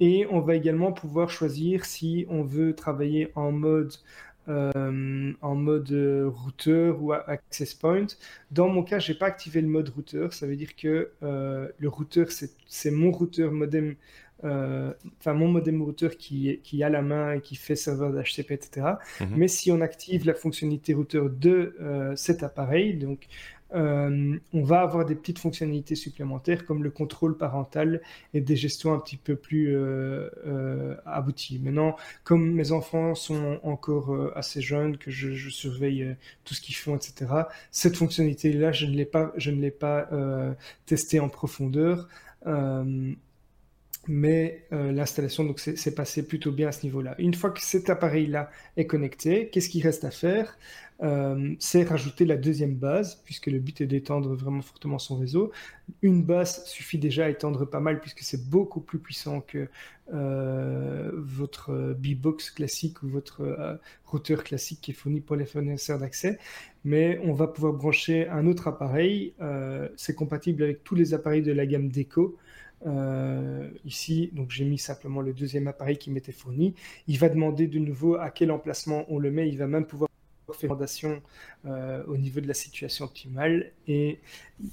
et 0.00 0.26
on 0.30 0.40
va 0.40 0.54
également 0.54 0.92
pouvoir 0.92 1.28
choisir 1.28 1.84
si 1.84 2.24
on 2.30 2.42
veut 2.42 2.74
travailler 2.74 3.30
en 3.34 3.52
mode 3.52 3.92
en 4.48 5.54
mode 5.54 5.92
routeur 6.26 7.02
ou 7.02 7.12
access 7.12 7.74
point. 7.74 8.06
Dans 8.50 8.68
mon 8.68 8.82
cas, 8.82 8.98
j'ai 8.98 9.14
pas 9.14 9.26
activé 9.26 9.60
le 9.60 9.68
mode 9.68 9.88
routeur. 9.88 10.32
Ça 10.32 10.46
veut 10.46 10.56
dire 10.56 10.76
que 10.76 11.10
le 11.20 11.88
routeur, 11.88 12.28
c'est 12.30 12.90
mon 12.90 13.10
routeur 13.10 13.52
modem 13.52 13.96
euh, 14.44 14.92
enfin 15.18 15.32
mon 15.32 15.48
modem 15.48 15.80
routeur 15.82 16.16
qui, 16.16 16.60
qui 16.62 16.82
a 16.82 16.90
la 16.90 17.00
main 17.00 17.34
et 17.34 17.40
qui 17.40 17.56
fait 17.56 17.74
serveur 17.74 18.12
d'HTTP, 18.12 18.52
etc. 18.52 18.86
Mhm. 19.20 19.28
Mais 19.36 19.48
si 19.48 19.72
on 19.72 19.80
active 19.80 20.26
la 20.26 20.34
fonctionnalité 20.34 20.92
routeur 20.92 21.30
de 21.30 21.74
euh, 21.80 22.14
cet 22.16 22.42
appareil, 22.42 22.96
donc 22.96 23.28
euh, 23.74 24.38
on 24.52 24.62
va 24.62 24.80
avoir 24.80 25.04
des 25.04 25.14
petites 25.14 25.38
fonctionnalités 25.38 25.94
supplémentaires 25.94 26.64
comme 26.66 26.84
le 26.84 26.90
contrôle 26.90 27.36
parental 27.36 28.00
et 28.34 28.40
des 28.40 28.56
gestions 28.56 28.92
un 28.92 28.98
petit 28.98 29.16
peu 29.16 29.36
plus 29.36 29.76
abouties. 31.04 31.58
Maintenant, 31.58 31.96
comme 32.24 32.52
mes 32.52 32.72
enfants 32.72 33.14
sont 33.14 33.58
encore 33.62 34.32
assez 34.36 34.60
jeunes, 34.60 34.96
que 34.96 35.10
je, 35.10 35.48
surveille 35.50 36.16
tout 36.44 36.54
ce 36.54 36.60
qu'ils 36.60 36.76
font, 36.76 36.96
etc., 36.96 37.26
cette 37.70 37.96
fonctionnalité-là, 37.96 38.72
je 38.72 38.86
ne 38.86 38.92
l'ai 38.92 39.04
pas, 39.04 39.32
je 39.36 39.50
ne 39.50 39.60
l'ai 39.60 39.70
pas 39.70 40.08
testée 40.86 41.20
en 41.20 41.28
profondeur 41.28 42.08
mais 44.08 44.64
euh, 44.72 44.92
l'installation 44.92 45.54
s'est 45.56 45.94
passé 45.94 46.26
plutôt 46.26 46.52
bien 46.52 46.68
à 46.68 46.72
ce 46.72 46.84
niveau-là. 46.84 47.14
Une 47.18 47.34
fois 47.34 47.50
que 47.50 47.60
cet 47.60 47.90
appareil-là 47.90 48.50
est 48.76 48.86
connecté, 48.86 49.48
qu'est-ce 49.48 49.68
qu'il 49.68 49.82
reste 49.82 50.04
à 50.04 50.10
faire? 50.10 50.58
Euh, 51.02 51.54
C'est 51.58 51.84
rajouter 51.84 52.24
la 52.24 52.36
deuxième 52.36 52.74
base, 52.74 53.20
puisque 53.24 53.46
le 53.46 53.58
but 53.58 53.80
est 53.80 53.86
d'étendre 53.86 54.34
vraiment 54.34 54.62
fortement 54.62 54.98
son 54.98 55.16
réseau. 55.16 55.52
Une 56.02 56.22
base 56.22 56.64
suffit 56.66 56.98
déjà 56.98 57.26
à 57.26 57.28
étendre 57.28 57.64
pas 57.64 57.80
mal, 57.80 58.00
puisque 58.00 58.20
c'est 58.20 58.48
beaucoup 58.48 58.80
plus 58.80 58.98
puissant 58.98 59.40
que 59.40 59.68
euh, 60.12 61.10
votre 61.14 61.94
B-Box 61.98 62.50
classique 62.50 63.02
ou 63.02 63.08
votre 63.08 63.78
routeur 64.04 64.44
classique 64.44 64.80
qui 64.80 64.92
est 64.92 64.94
fourni 64.94 65.20
pour 65.20 65.36
les 65.36 65.46
fournisseurs 65.46 65.98
d'accès. 65.98 66.38
Mais 66.84 67.18
on 67.24 67.32
va 67.32 67.46
pouvoir 67.48 67.72
brancher 67.72 68.28
un 68.28 68.46
autre 68.46 68.68
appareil. 68.68 69.34
c'est 69.96 70.14
compatible 70.14 70.62
avec 70.62 70.84
tous 70.84 70.94
les 70.94 71.14
appareils 71.14 71.42
de 71.42 71.52
la 71.52 71.66
gamme 71.66 71.88
Deco. 71.88 72.36
Euh, 72.86 73.68
ici, 73.84 74.30
donc 74.32 74.50
j'ai 74.50 74.64
mis 74.64 74.78
simplement 74.78 75.20
le 75.20 75.32
deuxième 75.32 75.66
appareil 75.66 75.98
qui 75.98 76.10
m'était 76.10 76.32
fourni. 76.32 76.74
Il 77.08 77.18
va 77.18 77.28
demander 77.28 77.66
de 77.66 77.78
nouveau 77.78 78.16
à 78.16 78.30
quel 78.30 78.50
emplacement 78.50 79.04
on 79.08 79.18
le 79.18 79.30
met. 79.30 79.48
Il 79.48 79.58
va 79.58 79.66
même 79.66 79.86
pouvoir 79.86 80.05
fondation 80.54 81.22
euh, 81.66 82.04
au 82.06 82.16
niveau 82.16 82.40
de 82.40 82.46
la 82.46 82.54
situation 82.54 83.04
optimale 83.04 83.72
et 83.88 84.18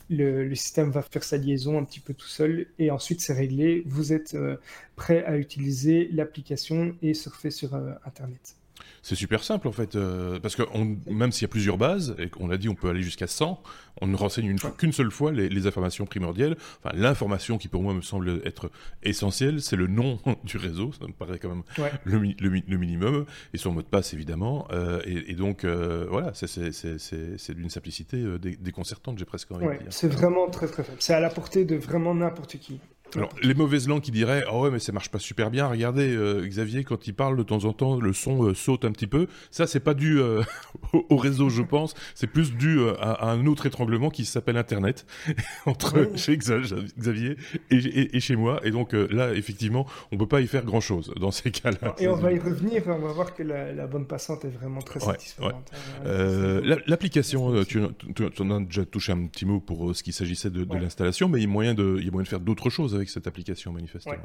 le, 0.10 0.54
système 0.56 0.92
va 0.92 1.02
faire 1.02 1.24
sa 1.24 1.38
liaison 1.38 1.78
un 1.78 1.84
petit 1.84 2.00
peu 2.00 2.14
tout 2.14 2.28
seul 2.28 2.68
et 2.80 2.92
ensuite 2.92 3.22
c'est 3.22 3.34
réglé. 3.34 3.84
Vous 3.86 4.14
êtes 4.14 4.36
euh, 4.36 4.58
prêt 4.96 5.24
à 5.26 5.38
utiliser 5.38 6.10
l'application 6.12 6.96
et 7.02 7.14
surfer 7.14 7.52
sur 7.52 7.76
Internet. 8.06 8.56
C'est 9.02 9.16
super 9.16 9.44
simple 9.44 9.68
en 9.68 9.72
fait, 9.72 9.96
euh, 9.96 10.40
parce 10.40 10.56
que 10.56 10.64
même 11.10 11.32
s'il 11.32 11.44
y 11.44 11.46
a 11.46 11.50
plusieurs 11.50 11.78
bases, 11.78 12.16
et 12.20 12.30
qu'on 12.30 12.50
a 12.50 12.58
dit 12.58 12.70
on 12.70 12.76
peut 12.76 12.90
aller 12.90 13.02
jusqu'à 13.02 13.28
100, 13.28 13.62
on 14.02 14.08
ne 14.08 14.16
renseigne 14.16 14.56
qu'une 14.78 14.94
seule 14.94 15.12
fois 15.12 15.32
les, 15.32 15.68
informations 15.68 16.06
primordiales. 16.06 16.58
Enfin, 16.84 16.96
l'information 16.96 17.58
qui 17.58 17.68
pour 17.68 17.84
moi 17.84 17.94
me 17.94 18.02
semble 18.02 18.42
être 18.46 18.72
essentielle, 19.04 19.62
c'est 19.62 19.76
le 19.76 19.88
nom 19.88 20.20
du 20.44 20.58
réseau, 20.58 20.92
ça 21.00 21.08
me 21.08 21.14
paraît 21.14 21.40
quand 21.40 21.50
même 21.50 21.64
le, 22.04 22.20
le, 22.40 22.78
minimum, 22.78 23.26
et 23.54 23.58
son 23.58 23.72
mot 23.72 23.82
de 23.82 23.88
passe 23.88 24.14
évidemment. 24.14 24.68
Euh, 24.72 25.02
et, 25.06 25.34
donc 25.34 25.64
euh, 25.64 26.06
voilà, 26.10 26.32
c'est 26.34 27.54
d'une 27.54 27.70
simplicité 27.70 28.24
déconcertante, 28.60 29.20
j'ai 29.20 29.26
presque 29.26 29.52
envie 29.52 29.66
de 29.66 29.72
dire. 29.72 29.88
C'est 29.90 30.12
vraiment 30.12 30.50
très 30.50 30.68
très 30.68 30.84
faible. 30.84 30.98
C'est 31.00 31.14
à 31.14 31.20
la 31.20 31.30
portée 31.30 31.66
de 31.66 31.76
vraiment 31.76 32.16
n'importe 32.16 32.58
qui. 32.58 32.80
Alors, 33.16 33.30
les 33.42 33.54
mauvaises 33.54 33.88
langues 33.88 34.02
qui 34.02 34.12
diraient 34.12 34.44
oh 34.52 34.64
ouais 34.64 34.72
mais 34.72 34.80
ça 34.80 34.92
marche 34.92 35.10
pas 35.10 35.20
super 35.20 35.52
bien. 35.52 35.68
Regardez 35.68 36.16
euh, 36.16 36.46
Xavier 36.46 36.84
quand 36.84 37.08
il 37.08 37.14
parle 37.14 37.38
de 37.38 37.44
temps 37.44 37.66
en 37.66 37.74
temps 37.74 38.00
le 38.00 38.14
son 38.14 38.44
euh, 38.44 38.54
saute 38.54 38.86
un 38.86 38.92
petit 38.92 39.08
peu. 39.08 39.28
Ça 39.52 39.68
c'est 39.68 39.80
pas 39.80 39.94
dû 39.94 40.20
euh, 40.20 40.42
au 41.10 41.18
réseau 41.18 41.50
je 41.50 41.62
pense. 41.62 41.94
C'est 42.16 42.28
plus 42.28 42.54
dû 42.56 42.80
à, 43.00 43.30
un 43.30 43.46
autre 43.46 43.66
étranglement 43.66 44.10
qui 44.10 44.26
s'appelle 44.26 44.58
Internet 44.58 45.06
entre 45.66 46.12
chez 46.16 46.38
Xavier 46.38 47.38
et, 47.70 48.20
chez 48.20 48.36
moi. 48.36 48.60
Et 48.64 48.72
donc 48.72 48.94
là 48.94 49.34
effectivement 49.34 49.86
on 50.12 50.18
peut 50.18 50.28
pas 50.28 50.42
y 50.42 50.48
faire 50.48 50.64
grand 50.64 50.82
chose 50.82 51.14
dans 51.20 51.32
ces 51.32 51.52
cas-là. 51.52 51.96
Et 52.00 52.08
on 52.08 52.16
va 52.16 52.32
y 52.32 52.40
revenir. 52.40 52.84
On 52.88 53.00
va 53.00 53.14
voir 53.14 53.34
que 53.34 53.44
la, 53.44 53.88
bonne 53.88 54.06
passante 54.06 54.46
est 54.46 54.50
vraiment 54.50 54.82
très 54.82 55.00
satisfaisante. 55.00 55.72
Hein. 56.06 56.62
L'application 56.88 57.64
tu, 57.64 57.80
en 57.80 58.52
as 58.52 58.60
déjà 58.62 58.86
touché 58.86 59.12
un 59.12 59.26
petit 59.28 59.46
mot 59.46 59.60
pour 59.60 59.96
ce 59.96 60.04
qu'il 60.04 60.14
s'agissait 60.14 60.50
de, 60.50 60.66
l'installation, 60.74 61.30
mais 61.30 61.40
il 61.40 61.44
y 61.44 61.46
a 61.46 61.50
moyen 61.50 61.74
de 61.74 61.98
il 62.00 62.06
y 62.06 62.08
a 62.08 62.12
moyen 62.12 62.24
de 62.24 62.30
faire 62.30 62.40
d'autres 62.40 62.70
choses 62.70 62.96
avec 62.96 63.03
cette 63.10 63.28
application, 63.28 63.72
manifestement 63.72 64.16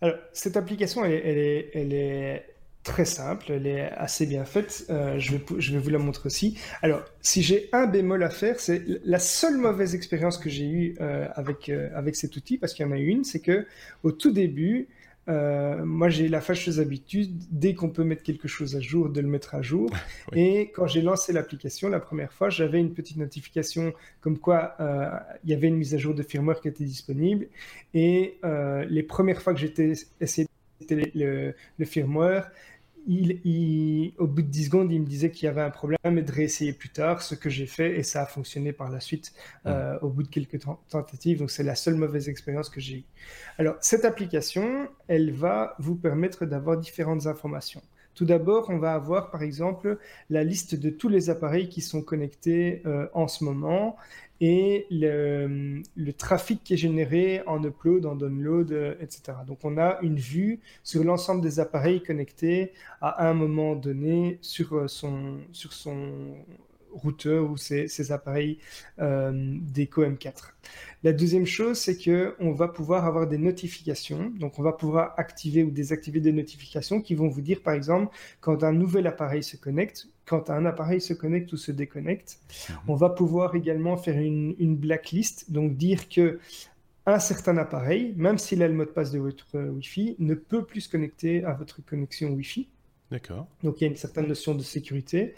Alors, 0.00 0.16
cette 0.32 0.56
application, 0.56 1.04
elle 1.04 1.92
est, 1.92 2.46
très 2.82 3.04
simple, 3.04 3.52
elle 3.52 3.66
est 3.66 3.90
assez 3.92 4.26
bien 4.26 4.44
faite. 4.44 4.86
Euh, 4.88 5.18
je, 5.18 5.32
vais, 5.32 5.44
je 5.58 5.72
vais 5.72 5.78
vous 5.78 5.90
la 5.90 5.98
montrer 5.98 6.26
aussi. 6.26 6.58
Alors, 6.80 7.02
si 7.20 7.42
j'ai 7.42 7.68
un 7.72 7.86
bémol 7.86 8.22
à 8.22 8.30
faire, 8.30 8.58
c'est 8.58 8.82
la 9.04 9.18
seule 9.18 9.58
mauvaise 9.58 9.94
expérience 9.94 10.38
que 10.38 10.48
j'ai 10.48 10.64
eue 10.64 10.94
euh, 11.00 11.28
avec, 11.34 11.68
euh, 11.68 11.90
avec 11.94 12.16
cet 12.16 12.36
outil, 12.36 12.56
parce 12.56 12.72
qu'il 12.72 12.86
y 12.86 12.88
en 12.88 12.92
a 12.92 12.98
une, 12.98 13.24
c'est 13.24 13.40
que 13.40 13.66
au 14.02 14.12
tout 14.12 14.32
début, 14.32 14.88
euh, 15.28 15.84
moi, 15.84 16.08
j'ai 16.08 16.28
la 16.28 16.40
fâcheuse 16.40 16.80
habitude, 16.80 17.32
dès 17.50 17.74
qu'on 17.74 17.90
peut 17.90 18.04
mettre 18.04 18.22
quelque 18.22 18.48
chose 18.48 18.74
à 18.76 18.80
jour, 18.80 19.08
de 19.08 19.20
le 19.20 19.28
mettre 19.28 19.54
à 19.54 19.62
jour. 19.62 19.90
Et 20.34 20.70
quand 20.74 20.86
j'ai 20.86 21.02
lancé 21.02 21.32
l'application 21.32 21.88
la 21.88 22.00
première 22.00 22.32
fois, 22.32 22.50
j'avais 22.50 22.80
une 22.80 22.92
petite 22.94 23.16
notification 23.16 23.92
comme 24.20 24.38
quoi 24.38 24.74
euh, 24.80 25.10
il 25.44 25.50
y 25.50 25.54
avait 25.54 25.68
une 25.68 25.76
mise 25.76 25.94
à 25.94 25.98
jour 25.98 26.14
de 26.14 26.22
firmware 26.22 26.60
qui 26.60 26.68
était 26.68 26.84
disponible. 26.84 27.46
Et 27.94 28.38
euh, 28.44 28.84
les 28.88 29.02
premières 29.02 29.42
fois 29.42 29.54
que 29.54 29.60
j'étais 29.60 29.92
essayé 30.20 30.48
de 30.88 31.10
le, 31.14 31.54
le 31.78 31.84
firmware, 31.84 32.50
il, 33.06 34.12
au 34.18 34.26
bout 34.26 34.42
de 34.42 34.48
10 34.48 34.66
secondes, 34.66 34.92
il 34.92 35.00
me 35.00 35.06
disait 35.06 35.30
qu'il 35.30 35.46
y 35.46 35.48
avait 35.48 35.62
un 35.62 35.70
problème 35.70 35.98
et 36.04 36.22
de 36.22 36.32
réessayer 36.32 36.72
plus 36.72 36.90
tard, 36.90 37.22
ce 37.22 37.34
que 37.34 37.50
j'ai 37.50 37.66
fait 37.66 37.98
et 37.98 38.02
ça 38.02 38.22
a 38.22 38.26
fonctionné 38.26 38.72
par 38.72 38.90
la 38.90 39.00
suite 39.00 39.32
euh, 39.66 39.98
au 40.00 40.08
bout 40.08 40.22
de 40.22 40.28
quelques 40.28 40.60
tentatives. 40.88 41.38
Donc 41.38 41.50
c'est 41.50 41.62
la 41.62 41.74
seule 41.74 41.96
mauvaise 41.96 42.28
expérience 42.28 42.68
que 42.68 42.80
j'ai 42.80 42.98
eue. 42.98 43.04
Alors 43.58 43.76
cette 43.80 44.04
application, 44.04 44.88
elle 45.08 45.32
va 45.32 45.74
vous 45.78 45.96
permettre 45.96 46.46
d'avoir 46.46 46.76
différentes 46.76 47.26
informations. 47.26 47.82
Tout 48.14 48.24
d'abord, 48.24 48.66
on 48.68 48.78
va 48.78 48.94
avoir 48.94 49.30
par 49.30 49.42
exemple 49.42 49.98
la 50.28 50.44
liste 50.44 50.74
de 50.74 50.90
tous 50.90 51.08
les 51.08 51.30
appareils 51.30 51.68
qui 51.68 51.80
sont 51.80 52.02
connectés 52.02 52.82
euh, 52.86 53.06
en 53.14 53.28
ce 53.28 53.44
moment 53.44 53.96
et 54.40 54.86
le, 54.90 55.82
trafic 56.12 56.64
qui 56.64 56.74
est 56.74 56.78
généré 56.78 57.42
en 57.46 57.62
upload, 57.62 58.06
en 58.06 58.16
download, 58.16 58.72
euh, 58.72 58.94
etc. 59.00 59.38
Donc 59.46 59.58
on 59.64 59.76
a 59.78 59.98
une 60.02 60.16
vue 60.18 60.60
sur 60.82 61.04
l'ensemble 61.04 61.42
des 61.42 61.60
appareils 61.60 62.02
connectés 62.02 62.72
à 63.00 63.28
un 63.28 63.34
moment 63.34 63.74
donné 63.76 64.38
sur 64.40 64.74
euh, 64.74 64.88
son, 64.88 65.38
sur 65.52 65.72
son 65.72 66.34
routeur 66.92 67.50
ou 67.50 67.56
ces, 67.56 68.12
appareils 68.12 68.58
euh, 68.98 69.32
d'Eco 69.60 70.04
M4. 70.04 70.52
La 71.02 71.12
deuxième 71.12 71.46
chose, 71.46 71.78
c'est 71.78 71.96
que 71.96 72.34
on 72.40 72.52
va 72.52 72.68
pouvoir 72.68 73.06
avoir 73.06 73.26
des 73.26 73.38
notifications. 73.38 74.32
Donc, 74.38 74.58
on 74.58 74.62
va 74.62 74.72
pouvoir 74.72 75.14
activer 75.16 75.62
ou 75.62 75.70
désactiver 75.70 76.20
des 76.20 76.32
notifications 76.32 77.00
qui 77.00 77.14
vont 77.14 77.28
vous 77.28 77.40
dire, 77.40 77.62
par 77.62 77.74
exemple, 77.74 78.14
quand 78.40 78.64
un 78.64 78.72
nouvel 78.72 79.06
appareil 79.06 79.42
se 79.42 79.56
connecte, 79.56 80.08
quand 80.26 80.50
un 80.50 80.66
appareil 80.66 81.00
se 81.00 81.14
connecte 81.14 81.52
ou 81.52 81.56
se 81.56 81.72
déconnecte. 81.72 82.38
Mhm. 82.68 82.76
On 82.88 82.94
va 82.94 83.08
pouvoir 83.10 83.54
également 83.54 83.96
faire 83.96 84.18
une, 84.18 84.54
une 84.58 84.76
blacklist, 84.76 85.50
donc 85.50 85.76
dire 85.76 86.08
que 86.08 86.38
un 87.06 87.18
certain 87.18 87.56
appareil, 87.56 88.14
même 88.16 88.38
s'il 88.38 88.62
a 88.62 88.68
le 88.68 88.74
mot 88.74 88.84
de 88.84 88.90
passe 88.90 89.10
de 89.10 89.18
votre 89.18 89.58
Wi-Fi, 89.58 90.16
ne 90.18 90.34
peut 90.34 90.64
plus 90.64 90.82
se 90.82 90.88
connecter 90.88 91.44
à 91.44 91.54
votre 91.54 91.84
connexion 91.84 92.30
Wi-Fi. 92.30 92.68
D'accord. 93.10 93.48
Donc 93.64 93.80
il 93.80 93.84
y 93.84 93.86
a 93.86 93.90
une 93.90 93.96
certaine 93.96 94.28
notion 94.28 94.54
de 94.54 94.62
sécurité. 94.62 95.34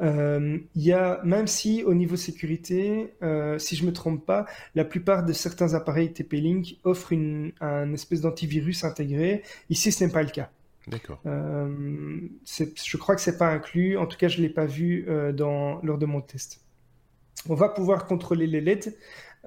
Euh, 0.00 0.58
il 0.74 0.82
y 0.82 0.92
a, 0.92 1.20
même 1.24 1.46
si 1.46 1.84
au 1.84 1.94
niveau 1.94 2.16
sécurité, 2.16 3.12
euh, 3.22 3.58
si 3.58 3.76
je 3.76 3.86
me 3.86 3.92
trompe 3.92 4.26
pas, 4.26 4.46
la 4.74 4.84
plupart 4.84 5.24
de 5.24 5.32
certains 5.32 5.74
appareils 5.74 6.12
TP-Link 6.12 6.78
offrent 6.82 7.12
une, 7.12 7.52
un 7.60 7.92
espèce 7.92 8.20
d'antivirus 8.22 8.82
intégré. 8.82 9.44
Ici, 9.70 9.92
ce 9.92 10.04
n'est 10.04 10.10
pas 10.10 10.22
le 10.22 10.30
cas. 10.30 10.50
D'accord. 10.88 11.20
Euh, 11.26 12.18
je 12.44 12.96
crois 12.96 13.14
que 13.14 13.20
c'est 13.20 13.38
pas 13.38 13.50
inclus. 13.50 13.96
En 13.96 14.06
tout 14.06 14.16
cas, 14.16 14.26
je 14.26 14.42
l'ai 14.42 14.48
pas 14.48 14.66
vu 14.66 15.06
dans, 15.32 15.80
lors 15.84 15.98
de 15.98 16.06
mon 16.06 16.20
test. 16.20 16.60
On 17.48 17.54
va 17.54 17.68
pouvoir 17.68 18.06
contrôler 18.06 18.48
les 18.48 18.60
LED. 18.60 18.96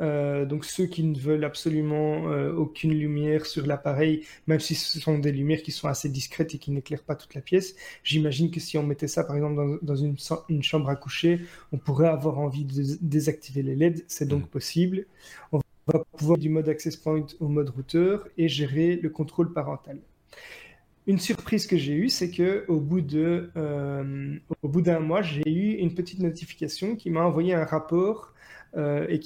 Euh, 0.01 0.45
donc 0.45 0.65
ceux 0.65 0.88
qui 0.88 1.03
ne 1.03 1.17
veulent 1.17 1.45
absolument 1.45 2.29
euh, 2.29 2.53
aucune 2.53 2.93
lumière 2.93 3.45
sur 3.45 3.65
l'appareil, 3.65 4.25
même 4.47 4.60
si 4.60 4.75
ce 4.75 4.99
sont 4.99 5.19
des 5.19 5.31
lumières 5.31 5.63
qui 5.63 5.71
sont 5.71 5.88
assez 5.88 6.10
discrètes 6.10 6.53
et 6.53 6.58
qui 6.58 6.71
n'éclairent 6.71 7.03
pas 7.03 7.15
toute 7.15 7.34
la 7.34 7.41
pièce, 7.41 7.75
j'imagine 8.03 8.51
que 8.51 8.60
si 8.60 8.77
on 8.77 8.84
mettait 8.84 9.08
ça 9.08 9.23
par 9.23 9.36
exemple 9.36 9.79
dans, 9.81 9.95
une, 9.95 10.63
chambre 10.63 10.89
à 10.89 10.95
coucher, 10.95 11.41
on 11.71 11.77
pourrait 11.77 12.10
avoir 12.10 12.39
envie 12.39 12.65
de 12.65 12.97
désactiver 13.01 13.63
les 13.63 13.75
LED, 13.75 14.03
c'est 14.08 14.27
donc 14.27 14.43
mm. 14.43 14.47
possible. 14.47 15.05
On 15.51 15.62
va 15.88 16.03
pouvoir 16.17 16.38
du 16.38 16.49
mode 16.49 16.67
access 16.67 16.97
point 16.97 17.25
au 17.39 17.47
mode 17.47 17.69
routeur 17.69 18.27
et 18.38 18.47
gérer 18.49 18.95
le 18.97 19.10
contrôle 19.10 19.53
parental. 19.53 19.99
Une 21.08 21.19
surprise 21.19 21.67
que 21.67 21.77
j'ai 21.77 21.93
eue, 21.93 22.10
c'est 22.10 22.31
que 22.31 22.65
au 22.67 22.79
bout 22.79 23.01
de, 23.01 23.51
euh, 23.55 24.36
au 24.63 24.67
bout 24.67 24.81
d'un 24.81 24.99
mois, 24.99 25.21
j'ai 25.21 25.47
eu 25.47 25.73
une 25.75 25.93
petite 25.93 26.19
notification 26.19 26.95
qui 26.95 27.12
m'a 27.12 27.21
envoyé 27.21 27.53
un 27.53 27.63
rapport 27.63 28.34
euh, 28.77 29.05
et 29.09 29.19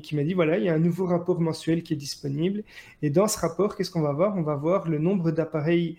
qui, 0.00 0.16
m'a 0.16 0.22
dit 0.22 0.34
voilà, 0.34 0.58
il 0.58 0.64
y 0.64 0.68
a 0.68 0.74
un 0.74 0.78
nouveau 0.78 1.06
rapport 1.06 1.40
mensuel 1.40 1.82
qui 1.82 1.92
est 1.92 1.96
disponible. 1.96 2.62
Et 3.02 3.10
dans 3.10 3.26
ce 3.26 3.38
rapport, 3.38 3.76
qu'est-ce 3.76 3.90
qu'on 3.90 4.02
va 4.02 4.12
voir? 4.12 4.36
On 4.36 4.42
va 4.42 4.54
voir 4.54 4.88
le 4.88 4.98
nombre 4.98 5.30
d'appareils 5.30 5.98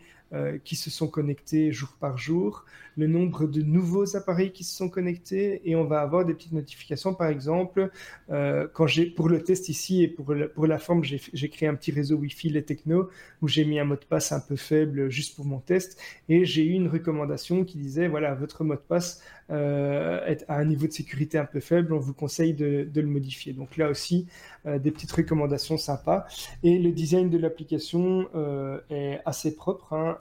qui 0.63 0.75
se 0.75 0.89
sont 0.89 1.07
connectés 1.07 1.71
jour 1.71 1.95
par 1.99 2.17
jour, 2.17 2.65
le 2.97 3.07
nombre 3.07 3.45
de 3.47 3.61
nouveaux 3.61 4.15
appareils 4.15 4.51
qui 4.51 4.63
se 4.63 4.75
sont 4.75 4.89
connectés, 4.89 5.61
et 5.65 5.75
on 5.75 5.83
va 5.83 6.01
avoir 6.01 6.25
des 6.25 6.33
petites 6.33 6.53
notifications. 6.53 7.13
Par 7.13 7.27
exemple, 7.27 7.89
quand 8.29 8.87
j'ai 8.87 9.05
pour 9.05 9.29
le 9.29 9.43
test 9.43 9.69
ici 9.69 10.03
et 10.03 10.07
pour 10.07 10.33
la, 10.33 10.47
pour 10.47 10.67
la 10.67 10.79
forme, 10.79 11.03
j'ai 11.03 11.49
créé 11.49 11.67
un 11.69 11.75
petit 11.75 11.91
réseau 11.91 12.15
Wi-Fi 12.17 12.49
les 12.49 12.63
techno 12.63 13.09
où 13.41 13.47
j'ai 13.47 13.65
mis 13.65 13.79
un 13.79 13.85
mot 13.85 13.95
de 13.95 14.05
passe 14.05 14.31
un 14.31 14.39
peu 14.39 14.55
faible 14.55 15.09
juste 15.09 15.35
pour 15.35 15.45
mon 15.45 15.59
test, 15.59 15.99
et 16.29 16.45
j'ai 16.45 16.63
eu 16.65 16.71
une 16.71 16.87
recommandation 16.87 17.63
qui 17.63 17.77
disait 17.77 18.07
voilà 18.07 18.33
votre 18.33 18.63
mot 18.63 18.75
de 18.75 18.79
passe 18.79 19.21
euh, 19.51 20.25
est 20.25 20.45
à 20.47 20.55
un 20.55 20.65
niveau 20.65 20.87
de 20.87 20.93
sécurité 20.93 21.37
un 21.37 21.45
peu 21.45 21.59
faible, 21.59 21.93
on 21.93 21.99
vous 21.99 22.13
conseille 22.13 22.53
de, 22.53 22.89
le 22.93 23.07
modifier. 23.07 23.53
Donc 23.53 23.77
là 23.77 23.89
aussi, 23.89 24.25
euh, 24.65 24.79
des 24.79 24.91
petites 24.91 25.11
recommandations 25.11 25.77
sympas. 25.77 26.25
Et 26.63 26.79
le 26.79 26.91
design 26.91 27.29
de 27.29 27.37
l'application 27.37 28.27
euh, 28.35 28.79
est 28.89 29.19
assez 29.25 29.55
propre. 29.55 29.93
Hein. 29.93 30.17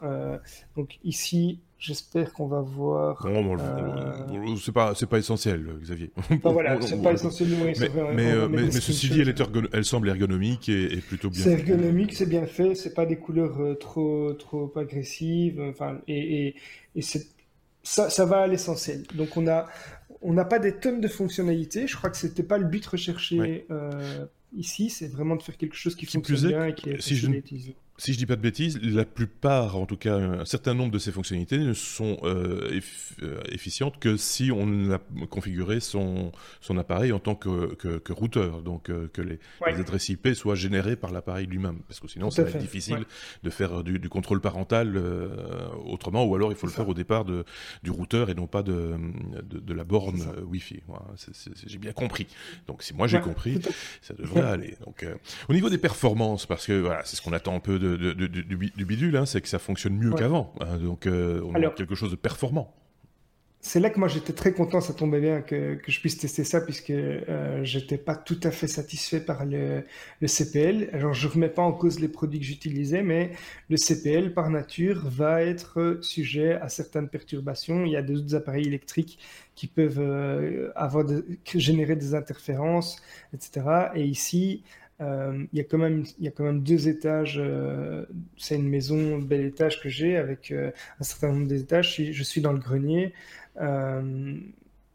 Donc 0.77 0.99
ici, 1.05 1.61
J'espère 1.83 2.33
qu'on 2.33 2.47
va 2.47 2.61
voir. 2.61 3.27
Non, 3.27 3.57
c'est 4.57 4.71
pas, 4.71 4.95
c'est 4.95 5.09
pas 5.09 5.19
essentiel, 5.19 5.67
Xavier. 5.81 6.13
voilà, 6.45 6.81
c'est 6.81 7.03
pas 7.03 7.13
essentiel. 7.13 7.49
mais, 8.15 8.49
mais, 8.49 8.71
ceci 8.71 9.11
dit, 9.11 9.21
elle, 9.23 9.35
elle, 9.73 9.85
semble 9.85 10.09
ergonomique 10.09 10.69
et, 10.69 10.99
plutôt 10.99 11.29
bien. 11.29 11.43
C'est 11.43 11.55
ergonomique, 11.55 12.15
c'est 12.15 12.29
bien 12.29 12.47
fait. 12.47 12.77
C'est 12.77 12.95
pas 12.95 13.05
des 13.05 13.17
couleurs 13.17 13.77
trop, 13.81 14.33
trop 14.35 14.73
agressives. 14.77 15.61
Enfin, 15.61 15.99
et, 16.07 16.47
et, 16.47 16.57
et 16.95 17.03
ça, 17.03 18.11
ça 18.11 18.27
va 18.27 18.43
à 18.43 18.47
l'essentiel. 18.47 19.03
Donc 19.17 19.37
on 19.37 19.49
a, 19.49 19.67
on 20.21 20.33
n'a 20.33 20.45
pas 20.45 20.61
des 20.61 20.77
tonnes 20.77 21.01
de 21.01 21.09
fonctionnalités. 21.09 21.89
Je 21.89 21.97
crois 21.97 22.11
que 22.11 22.17
c'était 22.17 22.45
pas 22.45 22.59
le 22.59 22.67
but 22.67 22.87
recherché 22.87 23.67
euh, 23.73 24.25
ici. 24.57 24.89
C'est 24.89 25.09
vraiment 25.09 25.35
de 25.35 25.43
faire 25.43 25.57
quelque 25.57 25.75
chose 25.75 25.97
qui, 25.97 26.07
fonctionne 26.07 26.47
bien 26.47 26.67
et 26.67 26.75
qui 26.75 26.91
est 26.91 27.01
si 27.01 27.27
utiliser 27.27 27.75
si 28.03 28.13
je 28.13 28.19
dis 28.19 28.27
pas 28.27 28.35
de 28.35 28.41
bêtises, 28.41 28.81
la 28.83 29.05
plupart, 29.05 29.77
en 29.77 29.87
tout 29.87 29.97
cas 29.97 30.17
un 30.17 30.45
certain 30.45 30.75
nombre 30.75 30.91
de 30.91 30.99
ces 30.99 31.13
fonctionnalités 31.13 31.59
ne 31.59 31.73
sont 31.73 32.17
euh, 32.25 32.81
euh, 33.23 33.41
efficientes 33.49 34.01
que 34.01 34.17
si 34.17 34.51
on 34.51 34.91
a 34.91 34.99
configuré 35.31 35.79
son, 35.79 36.33
son 36.61 36.79
appareil 36.79 37.13
en 37.13 37.21
tant 37.21 37.37
que, 37.37 37.77
que, 37.77 38.13
routeur, 38.13 38.63
donc 38.63 38.91
euh, 38.91 39.09
que 39.13 39.23
les, 39.23 39.39
adresses 39.65 40.09
IP 40.09 40.35
soient 40.35 40.57
générées 40.57 40.97
par 40.97 41.13
l'appareil 41.13 41.47
lui-même, 41.47 41.79
parce 41.87 42.01
que 42.01 42.09
sinon 42.09 42.33
ça 42.33 42.43
va 42.43 42.51
être 42.51 42.59
difficile 42.59 43.05
de 43.45 43.51
faire 43.51 43.85
du, 43.85 44.09
contrôle 44.09 44.41
parental 44.41 45.01
autrement, 45.85 46.25
ou 46.25 46.35
alors 46.35 46.51
il 46.51 46.57
faut 46.57 46.67
le 46.67 46.73
faire 46.73 46.89
au 46.89 46.95
départ 46.95 47.25
de, 47.25 47.45
du 47.85 47.93
routeur 47.93 48.31
et 48.31 48.35
non 48.35 48.49
pas 48.49 48.65
de, 48.65 48.97
de, 49.45 49.75
la 49.75 49.85
borne 49.85 50.25
Wi-Fi. 50.45 50.83
j'ai 51.67 51.79
bien 51.79 51.93
compris. 51.93 52.27
Donc 52.67 52.83
si 52.83 52.95
moi 52.95 53.07
j'ai 53.07 53.21
compris, 53.21 53.61
ça 54.03 54.15
devrait 54.15 54.43
aller. 54.43 54.77
Donc 54.85 55.07
au 55.49 55.53
niveau 55.53 55.71
des 55.71 55.79
performances, 55.79 56.47
parce 56.47 56.67
que 56.67 56.81
voilà, 56.81 57.03
c'est 57.05 57.15
ce 57.15 57.23
qu'on 57.23 57.33
attend 57.33 57.55
un 57.55 57.61
peu 57.61 57.79
de, 57.79 57.92
du, 57.97 58.85
bidule, 58.85 59.17
hein, 59.17 59.27
c'est 59.27 59.41
que 59.41 59.49
ça 59.49 59.59
fonctionne 59.59 59.97
mieux 59.97 60.13
qu'avant. 60.13 60.53
Hein, 60.61 60.79
donc, 60.79 61.07
euh, 61.07 61.41
on 61.45 61.55
a 61.55 61.71
quelque 61.71 61.95
chose 61.95 62.11
de 62.11 62.17
performant. 62.17 62.75
C'est 63.65 63.79
là 63.79 63.91
que 63.91 64.01
moi 64.01 64.09
j'étais 64.09 64.33
très 64.33 64.53
content, 64.53 64.81
ça 64.81 64.93
tombait 64.93 65.21
bien 65.21 65.41
que, 65.41 65.77
que 65.77 65.93
je 65.93 66.01
puisse 66.01 66.19
tester 66.19 66.43
ça 66.43 66.61
puisque 66.61 66.91
euh, 66.91 67.63
j'étais 67.63 67.97
pas 67.97 68.17
tout 68.17 68.41
à 68.43 68.51
fait 68.51 68.67
satisfait 68.67 69.21
par 69.21 69.45
le, 69.45 69.85
le, 70.21 70.27
CPL. 70.27 70.91
Alors 70.93 71.15
je 71.15 71.29
remets 71.29 71.49
pas 71.49 71.63
en 71.63 71.73
cause 71.73 72.01
les 72.01 72.09
produits 72.09 72.41
que 72.41 72.45
j'utilisais, 72.45 73.05
mais 73.05 73.31
le 73.71 73.77
CPL 73.77 74.35
par 74.35 74.51
nature 74.51 75.09
va 75.09 75.43
être 75.43 75.99
sujet 76.01 76.55
à 76.55 76.69
certaines 76.69 77.09
perturbations. 77.09 77.85
Il 77.85 77.93
y 77.93 77.97
a 77.97 78.03
d'autres 78.03 78.35
appareils 78.35 78.67
électriques 78.67 79.21
qui 79.55 79.69
peuvent 79.69 80.01
euh, 80.01 80.73
avoir 80.75 81.05
de, 81.05 81.25
générer 81.55 81.95
des 81.95 82.17
interférences, 82.17 83.01
etc. 83.33 83.91
Et 83.95 84.05
ici, 84.05 84.65
il, 85.01 85.49
y 85.53 85.61
a 85.61 85.65
quand 85.65 85.79
même, 85.79 86.05
y 86.21 86.29
a 86.29 86.31
quand 86.31 86.45
même 86.45 86.63
deux 86.63 86.89
étages. 86.89 87.37
Euh, 87.39 88.05
c'est 88.37 88.57
une 88.57 88.69
maison, 88.69 89.19
bel 89.19 89.45
étage 89.47 89.81
que 89.81 89.89
j'ai 89.89 90.17
avec 90.17 90.51
euh, 90.53 90.71
un 91.01 91.05
certain 91.05 91.33
nombre 91.33 91.49
d'étages. 91.49 91.97
Je 91.97 92.23
suis 92.23 92.41
dans 92.41 92.53
le 92.53 92.59
grenier 92.59 93.13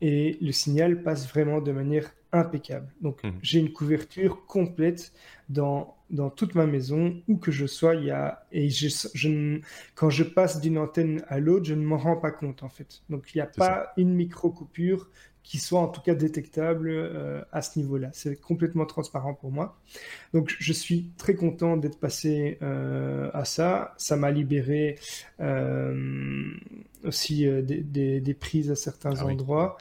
et 0.02 0.38
le 0.42 0.52
signal 0.52 1.02
passe 1.04 1.28
vraiment 1.28 1.62
de 1.62 1.72
manière 1.72 2.12
impeccable. 2.32 2.88
Donc 3.02 3.24
mmh. 3.24 3.32
j'ai 3.42 3.60
une 3.60 3.72
couverture 3.72 4.46
complète 4.46 5.12
dans, 5.50 5.96
dans 6.10 6.30
toute 6.30 6.56
ma 6.56 6.66
maison, 6.66 7.22
où 7.28 7.38
que 7.38 7.52
je 7.52 7.66
sois. 7.66 7.96
Il 7.96 8.06
y 8.06 8.12
a, 8.12 8.46
et 8.52 8.70
je, 8.70 9.60
quand 9.96 10.10
je 10.10 10.24
passe 10.24 10.62
d'une 10.62 10.78
antenne 10.78 11.24
à 11.28 11.40
l'autre, 11.40 11.66
je 11.66 11.74
ne 11.74 11.84
m'en 11.84 11.98
rends 11.98 12.18
pas 12.18 12.32
compte 12.32 12.64
en 12.64 12.70
fait. 12.70 13.02
Donc 13.10 13.34
il 13.34 13.38
n'y 13.38 13.42
a 13.42 13.48
pas 13.48 13.94
une 13.98 14.14
micro-coupure 14.14 15.10
qui 15.48 15.60
soit 15.60 15.80
en 15.80 15.88
tout 15.88 16.02
cas 16.02 16.14
détectable 16.14 16.90
euh, 16.90 17.42
à 17.54 17.62
ce 17.62 17.80
niveau-là. 17.80 18.10
C'est 18.12 18.36
complètement 18.36 18.86
transparent 18.86 19.34
pour 19.34 19.50
moi. 19.50 19.80
Donc 20.34 20.54
je 20.60 20.74
suis 20.74 21.12
très 21.18 21.36
content 21.36 21.78
d'être 21.78 22.00
passé 22.00 22.58
euh, 22.62 23.30
à 23.34 23.46
ça. 23.46 23.94
Ça 23.98 24.18
m'a 24.18 24.30
libéré 24.30 25.00
euh, 25.40 26.52
aussi 27.06 27.46
des, 27.64 28.20
des, 28.20 28.34
prises 28.34 28.72
à 28.72 28.76
certains 28.76 29.16
ah 29.22 29.26
endroits. 29.26 29.78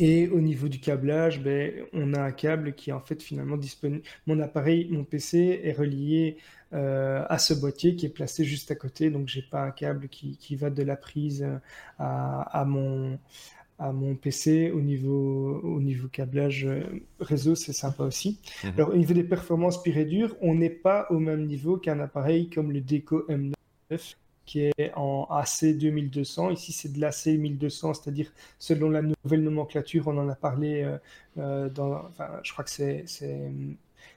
Et 0.00 0.28
au 0.28 0.40
niveau 0.40 0.68
du 0.68 0.78
câblage, 0.78 1.42
ben, 1.42 1.72
on 1.92 2.14
a 2.14 2.20
un 2.20 2.30
câble 2.30 2.74
qui 2.74 2.90
est 2.90 2.92
en 2.92 3.00
fait 3.00 3.20
finalement 3.20 3.56
disponible. 3.56 4.02
Mon 4.28 4.38
appareil, 4.38 4.86
mon 4.92 5.02
PC 5.02 5.60
est 5.64 5.72
relié 5.72 6.36
euh, 6.72 7.24
à 7.28 7.38
ce 7.38 7.52
boîtier 7.52 7.96
qui 7.96 8.06
est 8.06 8.10
placé 8.10 8.44
juste 8.44 8.70
à 8.70 8.76
côté. 8.76 9.10
Donc 9.10 9.26
j'ai 9.26 9.42
pas 9.42 9.60
un 9.64 9.72
câble 9.72 10.08
qui, 10.08 10.36
qui, 10.36 10.54
va 10.54 10.70
de 10.70 10.84
la 10.84 10.94
prise 10.94 11.44
à, 11.98 12.42
à, 12.42 12.64
mon 12.64 13.18
à 13.80 13.92
mon 13.92 14.14
PC 14.14 14.70
au 14.70 14.80
niveau 14.80 15.60
au 15.64 15.80
niveau 15.80 16.06
câblage 16.06 16.64
euh, 16.64 16.84
réseau, 17.18 17.56
c'est 17.56 17.72
sympa 17.72 18.04
aussi. 18.04 18.38
Mhm. 18.62 18.72
Alors 18.76 18.90
au 18.90 18.96
niveau 18.96 19.14
des 19.14 19.24
performances 19.24 19.82
pure 19.82 19.96
et 19.96 20.04
dures, 20.04 20.36
on 20.40 20.54
n'est 20.54 20.70
pas 20.70 21.08
au 21.10 21.18
même 21.18 21.44
niveau 21.44 21.76
qu'un 21.76 21.98
appareil 21.98 22.50
comme 22.50 22.70
le 22.70 22.80
Deco 22.80 23.26
M9 23.28 24.14
qui 24.48 24.60
est 24.62 24.92
en 24.96 25.26
AC 25.30 25.76
2200. 25.76 26.50
Ici, 26.50 26.72
c'est 26.72 26.92
de 26.92 27.00
l'AC 27.00 27.26
1200, 27.26 27.94
c'est-à-dire 27.94 28.32
selon 28.58 28.90
la 28.90 29.02
nouvelle 29.02 29.42
nomenclature, 29.42 30.08
on 30.08 30.16
en 30.18 30.28
a 30.28 30.34
parlé 30.34 30.98
euh, 31.38 31.68
dans, 31.68 32.06
enfin, 32.08 32.28
je 32.42 32.52
crois 32.52 32.64
que 32.64 32.70
c'est 32.70 33.04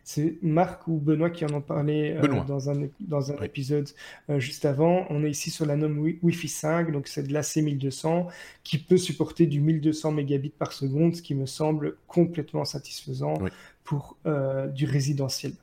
c'est 0.04 0.38
Marc 0.42 0.88
ou 0.88 0.98
Benoît 0.98 1.30
qui 1.30 1.46
en 1.46 1.54
ont 1.54 1.62
parlé 1.62 2.12
euh, 2.12 2.44
dans 2.48 2.70
un, 2.70 2.88
dans 3.00 3.32
un 3.32 3.44
épisode 3.44 3.90
euh, 4.30 4.40
juste 4.40 4.66
avant. 4.66 5.06
On 5.10 5.24
est 5.24 5.30
ici 5.30 5.52
sur 5.52 5.66
la 5.66 5.76
norme 5.76 6.00
Wi-Fi 6.00 6.48
5, 6.48 6.92
donc 6.92 7.08
c'est 7.08 7.24
de 7.24 7.34
l'AC 7.34 7.58
1200 7.58 8.28
qui 8.64 8.78
peut 8.78 8.98
supporter 8.98 9.46
du 9.46 9.60
1200 9.60 10.12
mégabits 10.12 10.54
par 10.58 10.74
seconde, 10.74 11.16
ce 11.16 11.22
qui 11.22 11.36
me 11.36 11.46
semble 11.46 11.98
complètement 12.08 12.66
satisfaisant 12.66 13.36
pour 13.84 14.18
euh, 14.26 14.68
du 14.68 14.86
résidentiel. 14.86 15.54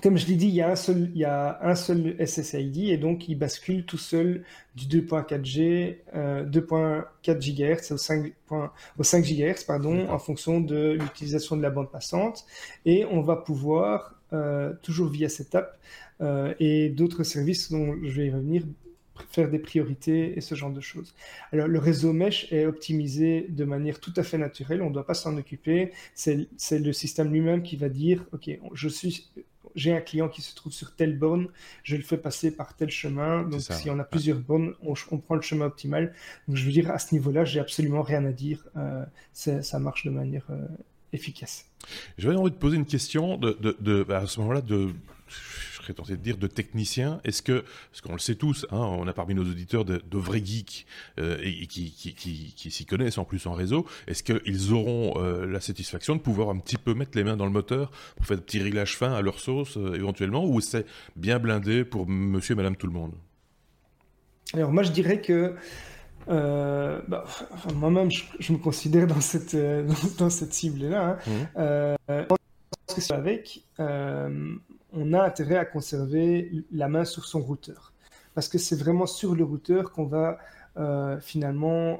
Comme 0.00 0.16
je 0.16 0.26
l'ai 0.26 0.36
dit, 0.36 0.48
il 0.48 0.54
y, 0.54 0.62
a 0.62 0.70
un 0.70 0.76
seul, 0.76 1.10
il 1.14 1.18
y 1.18 1.24
a 1.24 1.58
un 1.62 1.74
seul 1.74 2.16
SSID 2.26 2.88
et 2.88 2.96
donc 2.96 3.28
il 3.28 3.36
bascule 3.36 3.84
tout 3.84 3.98
seul 3.98 4.42
du 4.74 4.86
2.4G, 4.86 5.98
2.4 6.14 7.38
GHz 7.38 7.92
au 7.92 7.98
5, 7.98 8.32
au 8.98 9.02
5 9.02 9.24
GHz 9.24 9.64
pardon, 9.64 10.08
en 10.08 10.18
fonction 10.18 10.60
de 10.60 10.96
l'utilisation 10.98 11.56
de 11.56 11.62
la 11.62 11.70
bande 11.70 11.90
passante. 11.90 12.46
Et 12.86 13.04
on 13.04 13.20
va 13.20 13.36
pouvoir, 13.36 14.18
euh, 14.32 14.72
toujours 14.82 15.10
via 15.10 15.28
cette 15.28 15.54
app 15.54 15.78
euh, 16.22 16.54
et 16.58 16.88
d'autres 16.88 17.22
services 17.22 17.70
dont 17.70 17.94
je 18.02 18.20
vais 18.22 18.28
y 18.28 18.30
revenir, 18.30 18.62
faire 19.30 19.50
des 19.50 19.58
priorités 19.58 20.38
et 20.38 20.40
ce 20.40 20.54
genre 20.54 20.70
de 20.70 20.80
choses. 20.80 21.14
Alors 21.52 21.68
le 21.68 21.78
réseau 21.78 22.14
mesh 22.14 22.50
est 22.50 22.64
optimisé 22.64 23.46
de 23.50 23.64
manière 23.64 24.00
tout 24.00 24.12
à 24.16 24.22
fait 24.22 24.38
naturelle, 24.38 24.80
on 24.80 24.88
ne 24.88 24.94
doit 24.94 25.06
pas 25.06 25.12
s'en 25.12 25.36
occuper, 25.36 25.92
c'est 26.14 26.48
le 26.72 26.92
système 26.94 27.30
lui-même 27.30 27.62
qui 27.62 27.76
va 27.76 27.90
dire, 27.90 28.24
ok, 28.32 28.58
je 28.72 28.88
suis 28.88 29.30
j'ai 29.74 29.92
un 29.92 30.00
client 30.00 30.28
qui 30.28 30.42
se 30.42 30.54
trouve 30.54 30.72
sur 30.72 30.94
telle 30.94 31.18
borne, 31.18 31.48
je 31.82 31.96
le 31.96 32.02
fais 32.02 32.16
passer 32.16 32.54
par 32.54 32.74
tel 32.74 32.90
chemin. 32.90 33.42
Donc, 33.42 33.60
si 33.60 33.90
on 33.90 33.98
a 33.98 34.04
plusieurs 34.04 34.38
bornes, 34.38 34.74
on, 34.82 34.94
prend 35.18 35.34
le 35.34 35.42
chemin 35.42 35.66
optimal. 35.66 36.14
Donc, 36.48 36.56
je 36.56 36.64
veux 36.64 36.72
dire, 36.72 36.90
à 36.90 36.98
ce 36.98 37.14
niveau-là, 37.14 37.44
j'ai 37.44 37.60
absolument 37.60 38.02
rien 38.02 38.24
à 38.24 38.32
dire. 38.32 38.66
Euh, 38.76 39.04
ça 39.32 39.78
marche 39.78 40.04
de 40.04 40.10
manière 40.10 40.46
euh, 40.50 40.66
efficace. 41.12 41.66
J'avais 42.18 42.36
envie 42.36 42.50
de 42.50 42.56
poser 42.56 42.76
une 42.76 42.86
question 42.86 43.36
de, 43.36 43.56
de, 43.80 44.12
à 44.12 44.26
ce 44.26 44.40
moment-là 44.40 44.60
de 44.60 44.90
serais 45.82 45.94
tenté 45.94 46.16
de 46.16 46.22
dire, 46.22 46.36
de 46.36 46.46
techniciens. 46.46 47.20
Est-ce 47.24 47.42
que, 47.42 47.64
parce 47.90 48.00
qu'on 48.00 48.12
le 48.12 48.18
sait 48.18 48.34
tous, 48.34 48.66
hein, 48.70 48.78
on 48.78 49.06
a 49.06 49.12
parmi 49.12 49.34
nos 49.34 49.42
auditeurs 49.42 49.84
de, 49.84 50.00
vrais 50.12 50.44
geeks 50.44 50.86
euh, 51.18 51.38
et, 51.42 51.66
qui, 51.66 51.92
qui, 51.92 52.70
s'y 52.70 52.86
connaissent 52.86 53.18
en 53.18 53.24
plus 53.24 53.46
en 53.46 53.52
réseau, 53.52 53.86
est-ce 54.06 54.22
qu'ils 54.22 54.72
auront 54.72 55.14
euh, 55.16 55.46
la 55.46 55.60
satisfaction 55.60 56.16
de 56.16 56.20
pouvoir 56.20 56.50
un 56.50 56.58
petit 56.58 56.76
peu 56.76 56.94
mettre 56.94 57.16
les 57.16 57.24
mains 57.24 57.36
dans 57.36 57.46
le 57.46 57.52
moteur 57.52 57.90
pour 58.16 58.26
faire 58.26 58.36
des 58.36 58.42
petits 58.42 58.62
réglages 58.62 58.96
fins 58.96 59.12
à 59.12 59.20
leur 59.20 59.38
sauce 59.38 59.76
euh, 59.76 59.94
éventuellement, 59.94 60.44
ou 60.44 60.60
c'est 60.60 60.86
bien 61.16 61.38
blindé 61.38 61.84
pour 61.84 62.06
monsieur 62.06 62.52
et 62.52 62.56
madame 62.56 62.76
tout 62.76 62.86
le 62.86 62.92
monde? 62.92 63.14
Alors 64.54 64.70
moi 64.70 64.82
je 64.82 64.92
dirais 64.92 65.20
que 65.20 65.54
bah, 66.28 67.24
moi-même, 67.74 68.10
je, 68.10 68.52
me 68.52 68.58
considère 68.58 69.06
dans 69.06 69.20
cette, 69.20 69.56
dans, 70.18 70.30
cette 70.30 70.52
cible-là. 70.52 71.18
Hein. 71.56 71.96
Mmh. 72.06 72.26
pense 72.28 72.94
que 72.94 73.00
c'est 73.00 73.14
avec, 73.14 73.62
on 74.92 75.12
a 75.12 75.22
intérêt 75.22 75.56
à 75.56 75.64
conserver 75.64 76.64
la 76.72 76.88
main 76.88 77.04
sur 77.04 77.24
son 77.24 77.40
routeur. 77.40 77.92
Parce 78.34 78.48
que 78.48 78.58
c'est 78.58 78.76
vraiment 78.76 79.06
sur 79.06 79.34
le 79.34 79.44
routeur 79.44 79.92
qu'on 79.92 80.06
va 80.06 80.38
euh, 80.78 81.20
finalement 81.20 81.98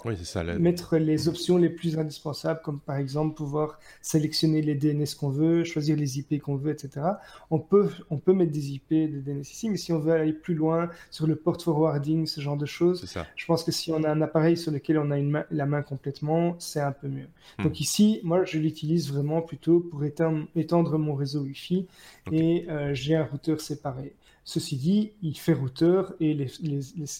mettre 0.59 0.97
les 0.97 1.29
options 1.29 1.59
les 1.59 1.69
plus 1.69 1.99
indispensables, 1.99 2.61
comme 2.63 2.81
par 2.81 2.97
exemple 2.97 3.35
pouvoir 3.35 3.79
sélectionner 4.01 4.63
les 4.63 4.75
DNS 4.75 5.15
qu'on 5.19 5.29
veut, 5.29 5.65
choisir 5.65 5.97
les 5.97 6.19
IP 6.19 6.41
qu'on 6.41 6.57
veut, 6.57 6.73
etc. 6.73 7.07
On 7.51 7.59
peut, 7.59 7.91
on 8.11 8.19
peut 8.19 8.33
mettre 8.33 8.53
des 8.53 8.73
IP, 8.73 8.89
des 8.89 9.09
DNS 9.09 9.43
ici, 9.43 9.69
mais 9.69 9.77
si 9.77 9.93
on 9.93 9.99
veut 9.99 10.13
aller 10.13 10.33
plus 10.33 10.55
loin 10.55 10.89
sur 11.11 11.27
le 11.27 11.37
port 11.37 11.61
forwarding, 11.61 12.27
ce 12.27 12.41
genre 12.41 12.57
de 12.57 12.67
choses, 12.67 13.05
je 13.37 13.47
pense 13.47 13.65
que 13.65 13.73
si 13.73 13.93
on 13.93 14.05
a 14.05 14.11
un 14.11 14.23
appareil 14.23 14.57
sur 14.57 14.73
lequel 14.73 14.99
on 14.99 15.11
a 15.11 15.19
une 15.19 15.45
la 15.51 15.67
main 15.67 15.83
complètement, 15.83 16.57
c'est 16.59 16.81
un 16.81 16.93
peu 16.93 17.09
mieux. 17.09 17.29
Hmm. 17.59 17.65
Donc 17.65 17.81
ici, 17.81 18.21
moi, 18.23 18.45
je 18.45 18.59
l'utilise 18.59 19.13
vraiment 19.13 19.43
plutôt 19.43 19.81
pour 19.81 20.05
étendre, 20.05 20.47
étendre 20.57 20.99
mon 20.99 21.15
réseau 21.15 21.43
Wi-Fi 21.43 21.87
et 22.31 22.67
euh, 22.69 22.95
j'ai 22.95 23.17
un 23.17 23.25
routeur 23.25 23.61
séparé. 23.61 24.15
Ceci 24.45 24.77
dit, 24.77 25.13
il 25.23 25.39
fait 25.39 25.53
routeur 25.53 26.15
et 26.19 26.35
les, 26.35 26.51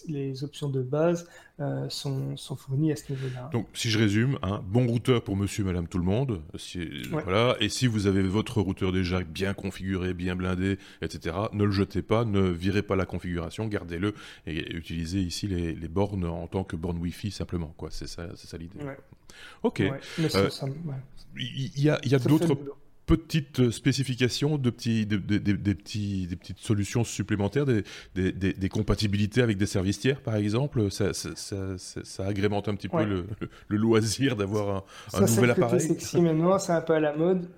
les, 0.07 0.43
options 0.43 0.67
de 0.67 0.81
base 0.81 1.25
euh, 1.61 1.87
sont, 1.87 2.35
sont, 2.35 2.57
fournies 2.57 2.91
à 2.91 2.97
ce 2.97 3.13
niveau-là. 3.13 3.49
Donc, 3.53 3.67
si 3.73 3.89
je 3.89 3.97
résume, 3.97 4.37
un 4.41 4.59
bon 4.59 4.85
routeur 4.87 5.23
pour 5.23 5.37
monsieur, 5.37 5.63
madame, 5.63 5.87
tout 5.87 5.99
le 5.99 6.03
monde. 6.03 6.41
voilà, 7.11 7.55
et 7.61 7.69
si 7.69 7.87
vous 7.87 8.07
avez 8.07 8.23
votre 8.23 8.59
routeur 8.61 8.91
déjà 8.91 9.21
bien 9.23 9.53
configuré, 9.53 10.13
bien 10.13 10.35
blindé, 10.35 10.77
etc., 11.01 11.37
ne 11.53 11.63
le 11.63 11.71
jetez 11.71 12.01
pas, 12.01 12.25
ne 12.25 12.41
virez 12.41 12.83
pas 12.83 12.97
la 12.97 13.05
configuration, 13.05 13.67
gardez-le 13.67 14.13
et 14.45 14.75
utilisez 14.75 15.21
ici 15.21 15.47
les, 15.47 15.87
bornes 15.87 16.25
en 16.25 16.47
tant 16.47 16.65
que 16.65 16.75
borne 16.75 16.97
Wi-Fi 16.97 17.31
simplement. 17.31 17.73
C'est 17.89 18.07
ça, 18.07 18.35
ça 18.35 18.57
l'idée. 18.57 18.79
Ok. 19.61 19.79
Euh, 19.81 19.91
il 21.35 21.79
y, 21.79 21.89
a, 21.89 21.99
y 22.03 22.15
a 22.15 22.19
d'autres 22.19 22.55
petites 23.05 23.69
spécifications, 23.71 24.57
de 24.57 24.69
petits, 24.69 25.05
des, 25.05 25.17
petits, 25.17 26.27
des 26.27 26.35
petites 26.35 26.59
solutions 26.59 27.03
supplémentaires, 27.03 27.65
des, 27.65 27.83
des, 28.13 28.69
compatibilités 28.69 29.41
avec 29.41 29.57
des 29.57 29.65
services 29.65 29.99
tiers, 29.99 30.21
par 30.21 30.35
exemple 30.35 30.89
ça, 30.89 31.13
ça, 31.13 31.29
ça, 31.77 32.25
agrémente 32.25 32.69
un 32.69 32.75
petit 32.75 32.87
peu 32.87 33.03
le, 33.03 33.25
le, 33.67 33.77
loisir 33.77 34.35
d'avoir 34.35 34.85
un, 35.13 35.17
un 35.17 35.25
nouvel 35.25 35.51
appareil. 35.51 35.81
C'est 35.81 35.87
sexy 35.87 36.21
maintenant, 36.21 36.57
c'est 36.59 36.71
un 36.71 36.81
peu 36.81 36.93
à 36.93 36.99
la 36.99 37.15
mode. 37.15 37.49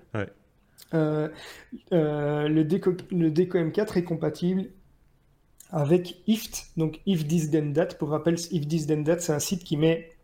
Euh, 0.94 1.28
euh, 1.92 2.48
le, 2.48 2.64
Deco, 2.64 2.92
le 3.10 3.30
Deco 3.30 3.58
M4 3.58 3.98
est 3.98 4.04
compatible 4.04 4.66
avec 5.70 6.22
IFT, 6.26 6.72
donc 6.76 7.00
If 7.06 7.26
This 7.26 7.50
Then 7.50 7.72
That. 7.72 7.96
Pour 7.98 8.10
rappel, 8.10 8.36
If 8.50 8.68
This 8.68 8.86
Then 8.86 9.04
That, 9.04 9.20
c'est 9.20 9.32
un 9.32 9.38
site 9.38 9.64
qui 9.64 9.76
met 9.76 10.16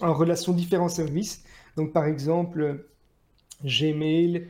en 0.00 0.12
relation 0.12 0.52
différents 0.52 0.88
services. 0.88 1.44
Donc, 1.76 1.92
par 1.92 2.06
exemple, 2.06 2.84
Gmail, 3.64 4.46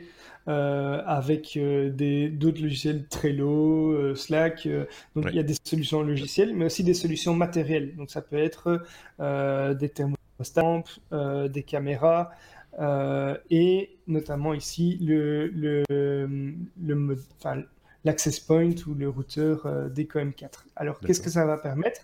euh, 0.47 1.01
avec 1.07 1.57
euh, 1.57 1.89
d'autres 2.29 2.61
logiciels 2.61 3.07
Trello, 3.07 3.93
euh, 3.93 4.13
Slack. 4.13 4.67
donc 5.15 5.25
il 5.29 5.35
y 5.35 5.39
a 5.39 5.43
des 5.43 5.55
solutions 5.63 6.03
logicielles, 6.03 6.55
mais 6.55 6.65
aussi 6.65 6.83
des 6.83 6.93
solutions 6.93 7.33
matérielles. 7.33 7.95
Donc 7.95 8.11
ça 8.11 8.21
peut 8.21 8.37
être 8.37 8.83
des 9.19 9.89
thermostats, 9.89 10.83
des 11.49 11.63
caméras, 11.63 12.31
et 13.49 13.97
notamment 14.07 14.53
ici 14.53 14.99
le, 15.01 15.47
le, 15.47 15.83
le 15.89 17.17
l'access 18.03 18.39
point 18.39 18.69
ou 18.85 18.93
le 18.93 19.09
routeur 19.09 19.89
Deco 19.89 20.19
M4. 20.19 20.49
Alors 20.75 20.99
qu'est-ce 20.99 21.21
que 21.21 21.31
ça 21.31 21.45
va 21.45 21.57
permettre? 21.57 22.01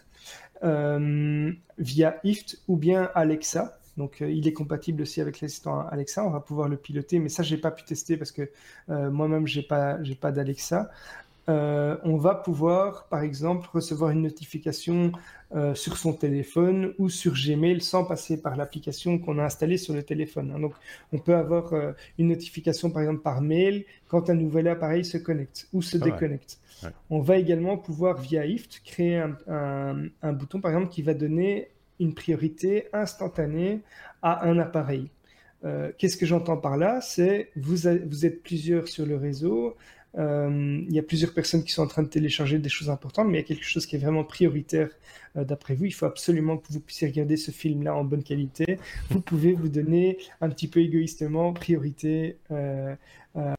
Via 1.78 2.20
IFT 2.24 2.60
ou 2.68 2.76
bien 2.76 3.12
Alexa, 3.14 3.78
donc, 3.98 4.22
euh, 4.22 4.32
il 4.32 4.48
est 4.48 4.54
compatible 4.54 5.02
aussi 5.02 5.22
avec 5.22 5.42
l'assistant 5.42 5.88
Alexa. 5.88 6.26
On 6.26 6.30
va 6.30 6.40
pouvoir 6.40 6.70
le 6.70 6.78
piloter, 6.78 7.20
mais 7.20 7.30
ça, 7.30 7.44
j'ai 7.44 7.58
pas 7.58 7.72
pu 7.72 7.84
tester 7.84 8.18
parce 8.18 8.32
que 8.32 8.50
euh, 8.90 9.12
moi-même, 9.12 9.48
j'ai 9.48 9.64
pas, 9.64 10.02
j'ai 10.04 10.16
pas 10.16 10.32
d'Alexa. 10.32 10.90
Euh, 11.50 11.98
on 12.04 12.18
va 12.18 12.36
pouvoir, 12.36 13.08
par 13.08 13.22
exemple, 13.22 13.68
recevoir 13.74 14.12
une 14.12 14.22
notification 14.22 15.12
sur 15.74 15.98
son 15.98 16.14
téléphone 16.14 16.94
ou 16.98 17.10
sur 17.10 17.34
Gmail 17.34 17.82
sans 17.82 18.06
passer 18.06 18.42
par 18.42 18.56
l'application 18.56 19.20
qu'on 19.20 19.38
a 19.38 19.44
installée 19.44 19.76
sur 19.76 19.94
le 19.94 20.02
téléphone. 20.02 20.54
Hein. 20.56 20.62
Donc, 20.62 20.74
on 21.12 21.18
peut 21.18 21.36
avoir 21.36 21.74
une 22.18 22.30
notification, 22.30 22.90
par 22.90 23.02
exemple, 23.02 23.22
par 23.22 23.42
mail 23.42 23.84
quand 24.08 24.30
un 24.30 24.36
nouvel 24.36 24.70
appareil 24.70 25.04
se 25.04 25.18
connecte 25.18 25.68
ou 25.74 25.82
se 25.82 25.98
déconnecte. 25.98 26.58
On 27.10 27.20
va 27.20 27.36
également 27.36 27.76
pouvoir, 27.76 28.18
via 28.22 28.46
IFT, 28.46 28.82
créer 28.86 29.18
un, 29.18 30.06
un, 30.22 30.32
bouton, 30.32 30.62
par 30.62 30.72
exemple, 30.72 30.90
qui 30.90 31.02
va 31.02 31.14
donner 31.14 31.68
une 32.02 32.14
priorité 32.14 32.88
instantanée 32.92 33.82
à 34.22 34.46
un 34.46 34.60
appareil. 34.60 35.10
Euh, 35.64 35.92
qu'est-ce 35.98 36.18
que 36.18 36.26
j'entends 36.26 36.58
par 36.58 36.76
là? 36.76 37.00
C'est 37.02 37.52
vous, 37.56 37.76
vous 38.08 38.26
êtes 38.26 38.44
plusieurs 38.44 38.88
sur 38.88 39.06
le 39.06 39.16
réseau, 39.16 39.78
euh, 40.18 40.82
il 40.88 40.94
y 40.94 41.00
a 41.00 41.04
plusieurs 41.04 41.34
personnes 41.34 41.64
qui 41.64 41.72
sont 41.72 41.84
en 41.84 41.88
train 41.88 42.04
de 42.04 42.10
télécharger 42.10 42.60
des 42.60 42.70
choses 42.70 42.90
importantes, 42.90 43.28
mais 43.28 43.40
il 43.40 43.42
y 43.42 43.44
a 43.44 43.48
quelque 43.48 43.66
chose 43.66 43.86
qui 43.86 43.96
est 43.96 44.00
vraiment 44.00 44.24
prioritaire 44.24 44.90
euh, 45.38 45.46
d'après 45.46 45.74
vous. 45.74 45.86
Il 45.86 45.94
faut 45.94 46.06
absolument 46.06 46.58
que 46.58 46.68
vous 46.70 46.82
puissiez 46.82 47.08
regarder 47.08 47.38
ce 47.38 47.52
film-là 47.52 47.96
en 47.96 48.04
bonne 48.04 48.24
qualité. 48.24 48.78
Vous 49.10 49.22
pouvez 49.22 49.54
vous 49.54 49.70
donner 49.70 50.18
un 50.42 50.50
petit 50.50 50.68
peu 50.68 50.82
égoïstement 50.82 51.54
priorité 51.54 52.38
euh, 52.52 52.96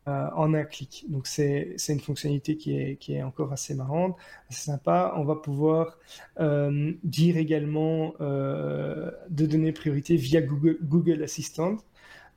en 0.06 0.52
un 0.52 0.64
clic. 0.64 1.06
Donc 1.08 1.26
c'est 1.26 1.76
une 1.88 2.00
fonctionnalité 2.00 2.56
qui 2.58 2.76
est, 2.76 2.96
qui 2.96 3.14
est 3.14 3.22
encore 3.22 3.52
assez 3.52 3.74
marrante, 3.74 4.16
assez 4.50 4.66
sympa. 4.66 5.14
On 5.16 5.24
va 5.24 5.36
pouvoir 5.36 5.98
dire 6.38 7.38
également 7.38 8.12
de 8.20 9.46
donner 9.46 9.72
priorité 9.72 10.16
via 10.16 10.42
Google, 10.42 10.76
Google 10.82 11.22
Assistant. 11.22 11.78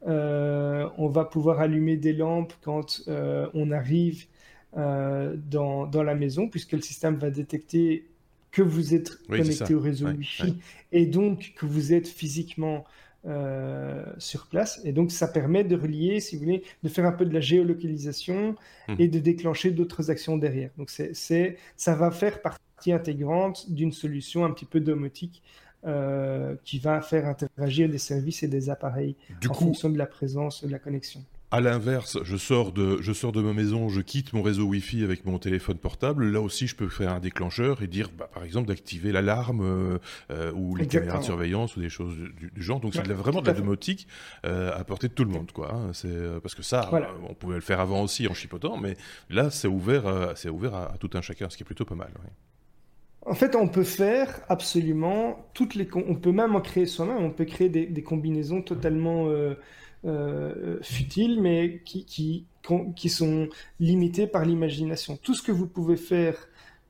Euh, 0.08 0.88
on 0.98 1.08
va 1.08 1.26
pouvoir 1.26 1.60
allumer 1.60 1.98
des 1.98 2.14
lampes 2.14 2.54
quand 2.62 3.02
euh, 3.08 3.48
on 3.54 3.72
arrive 3.72 4.26
euh, 4.78 5.36
dans, 5.50 5.88
dans, 5.88 6.04
la 6.04 6.16
maison, 6.16 6.48
puisque 6.48 6.74
le 6.74 6.82
système 6.82 7.16
va 7.16 7.32
détecter 7.32 8.06
que 8.52 8.62
vous 8.62 8.94
êtes 8.94 9.18
connecté 9.28 9.74
au 9.74 9.80
réseau 9.80 10.08
Wi-Fi 10.08 10.58
et 10.92 11.06
donc 11.06 11.54
que 11.58 11.66
vous 11.66 11.94
êtes 11.94 12.08
physiquement 12.08 12.86
sur 14.20 14.46
place. 14.46 14.80
Et 14.86 14.92
donc, 14.92 15.12
ça 15.12 15.28
permet 15.28 15.64
de 15.64 15.76
relier, 15.76 16.20
si 16.20 16.36
vous 16.36 16.44
voulez, 16.44 16.62
de 16.84 16.90
faire 16.90 17.08
un 17.08 17.12
peu 17.12 17.26
de 17.26 17.34
la 17.34 17.40
géolocalisation 17.40 18.56
mmh. 18.88 18.94
et 19.00 19.08
de 19.08 19.18
déclencher 19.18 19.72
d'autres 19.72 20.12
actions 20.12 20.38
derrière. 20.38 20.70
Donc, 20.78 20.92
c'est, 20.92 21.58
ça 21.76 21.96
va 21.96 22.12
faire 22.12 22.44
partie 22.44 22.92
intégrante 22.92 23.72
d'une 23.72 23.92
solution 23.92 24.46
un 24.46 24.52
petit 24.52 24.66
peu 24.66 24.80
domotique 24.80 25.42
euh, 25.88 26.56
qui 26.64 26.80
va 26.80 27.02
faire 27.02 27.28
interagir 27.28 27.88
des 27.88 28.00
services 28.00 28.42
et 28.42 28.48
des 28.48 28.72
appareils 28.72 29.16
en 29.48 29.54
fonction 29.54 29.90
de 29.90 29.98
la 29.98 30.08
présence 30.08 30.64
de 30.64 30.72
la 30.72 30.80
connexion. 30.80 31.24
À 31.52 31.62
l'inverse, 31.62 32.18
je 32.24 32.38
sors 32.38 32.72
de 32.72 32.98
je 33.02 33.14
sors 33.14 33.32
de 33.32 33.42
ma 33.42 33.54
maison, 33.54 33.88
je 33.88 34.02
quitte 34.02 34.34
mon 34.34 34.42
réseau 34.42 34.64
Wi-Fi 34.64 35.04
avec 35.04 35.26
mon 35.26 35.38
téléphone 35.38 35.78
portable. 35.78 36.26
Là 36.32 36.42
aussi, 36.42 36.66
je 36.66 36.76
peux 36.76 36.90
faire 36.90 37.12
un 37.12 37.20
déclencheur 37.20 37.84
et 37.84 37.88
dire, 37.88 38.10
bah, 38.18 38.28
par 38.34 38.44
exemple, 38.44 38.68
d'activer 38.68 39.12
l'alarme 39.12 39.62
euh, 39.62 40.00
euh, 40.32 40.52
ou 40.54 40.76
les 40.76 40.88
caméras 40.88 41.20
de 41.20 41.24
surveillance 41.24 41.78
ou 41.78 41.82
des 41.82 41.90
choses 41.90 42.16
du, 42.16 42.52
genre. 42.64 42.80
Donc, 42.80 42.96
c'est 42.96 43.08
vraiment 43.08 43.42
de 43.42 43.48
la 43.48 43.54
domotique 43.54 44.08
à 44.44 44.84
portée 44.86 45.08
de 45.08 45.14
tout 45.14 45.24
le 45.24 45.32
monde, 45.32 45.52
quoi. 45.52 45.72
Hein. 45.72 45.92
C'est 45.94 46.42
parce 46.42 46.56
que 46.56 46.64
ça, 46.64 46.90
on 47.30 47.36
pouvait 47.36 47.56
le 47.56 47.62
faire 47.62 47.80
avant 47.80 48.02
aussi 48.02 48.28
en 48.28 48.34
chipotant, 48.34 48.78
mais 48.78 48.98
là, 49.30 49.52
c'est 49.52 49.68
ouvert, 49.68 50.34
c'est 50.36 50.50
ouvert 50.50 50.74
à, 50.74 50.96
tout 51.00 51.12
un 51.14 51.22
chacun, 51.22 51.50
ce 51.50 51.58
qui 51.58 51.64
est 51.64 51.66
plutôt 51.66 51.86
pas 51.86 51.96
mal. 51.96 52.10
En 53.26 53.34
fait, 53.34 53.56
on 53.56 53.68
peut 53.68 53.84
faire 53.84 54.42
absolument 54.50 55.48
toutes 55.56 55.74
les. 55.74 55.88
On 55.96 56.16
peut 56.16 56.32
même 56.32 56.56
en 56.56 56.62
créer 56.62 56.86
soi-même. 56.86 57.18
On 57.18 57.32
peut 57.32 57.46
créer 57.46 57.70
des, 57.70 58.04
combinaisons 58.04 58.62
totalement 58.62 59.28
euh, 59.28 59.56
euh, 60.06 60.78
futiles, 60.84 61.42
mais 61.42 61.82
qui, 61.84 62.46
sont 63.10 63.50
limitées 63.80 64.28
par 64.28 64.46
l'imagination. 64.46 65.18
Tout 65.18 65.34
ce 65.34 65.42
que 65.42 65.52
vous 65.52 65.66
pouvez 65.66 65.98
faire 65.98 66.36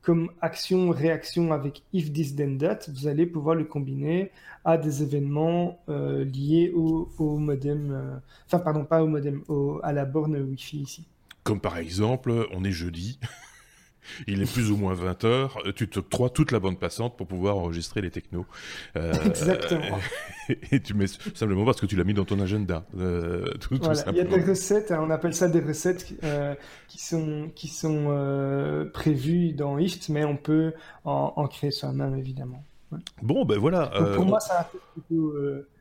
comme 0.02 0.30
action-réaction 0.40 1.52
avec 1.52 1.82
if 1.92 2.12
this 2.12 2.36
then 2.36 2.58
that, 2.58 2.80
vous 2.94 3.08
allez 3.08 3.26
pouvoir 3.26 3.56
le 3.56 3.64
combiner 3.64 4.30
à 4.64 4.76
des 4.76 5.02
événements 5.02 5.80
euh, 5.88 6.24
liés 6.24 6.70
au, 6.76 7.08
modem. 7.38 8.20
enfin, 8.46 8.58
pardon, 8.58 8.84
pas 8.84 9.02
au 9.02 9.06
modem, 9.06 9.42
à 9.82 9.92
la 9.92 10.04
borne 10.04 10.36
Wi-Fi 10.36 10.82
ici. 10.82 11.06
Comme 11.44 11.60
par 11.60 11.78
exemple, 11.78 12.46
on 12.52 12.62
est 12.62 12.72
jeudi. 12.72 13.18
Il 14.26 14.42
est 14.42 14.52
plus 14.52 14.70
ou 14.70 14.76
moins 14.76 14.94
20 14.94 15.24
heures. 15.24 15.62
Tu 15.74 15.88
te 15.88 16.00
crois 16.00 16.30
toute 16.30 16.52
la 16.52 16.60
bande 16.60 16.78
passante 16.78 17.16
pour 17.16 17.26
pouvoir 17.26 17.56
enregistrer 17.56 18.00
les 18.00 18.10
technos. 18.10 18.46
Euh, 18.96 19.12
Exactement. 19.26 19.98
Et, 20.70 20.80
tu 20.80 20.94
mets 20.94 21.06
simplement 21.06 21.64
parce 21.64 21.80
que 21.80 21.86
tu 21.86 21.96
l'as 21.96 22.04
mis 22.04 22.14
dans 22.14 22.24
ton 22.24 22.40
agenda. 22.40 22.84
Euh, 22.98 23.46
il 23.70 24.16
y 24.16 24.20
a 24.20 24.24
des 24.24 24.42
recettes, 24.42 24.92
hein, 24.92 25.00
on 25.02 25.10
appelle 25.10 25.34
ça 25.34 25.48
des 25.48 25.60
recettes 25.60 26.06
euh, 26.22 26.54
qui 26.88 27.02
sont, 27.02 27.50
qui 27.54 27.68
sont 27.68 28.88
prévues 28.92 29.52
dans 29.52 29.78
IFT, 29.78 30.10
mais 30.10 30.24
on 30.24 30.36
peut 30.36 30.72
en, 31.04 31.46
créer 31.48 31.70
soi-même, 31.70 32.16
évidemment. 32.16 32.64
Bon, 33.22 33.44
ben 33.44 33.58
voilà. 33.58 33.90
pour 34.14 34.24
moi, 34.24 34.40
ça 34.40 34.60
a 34.60 34.70
plutôt 34.94 35.34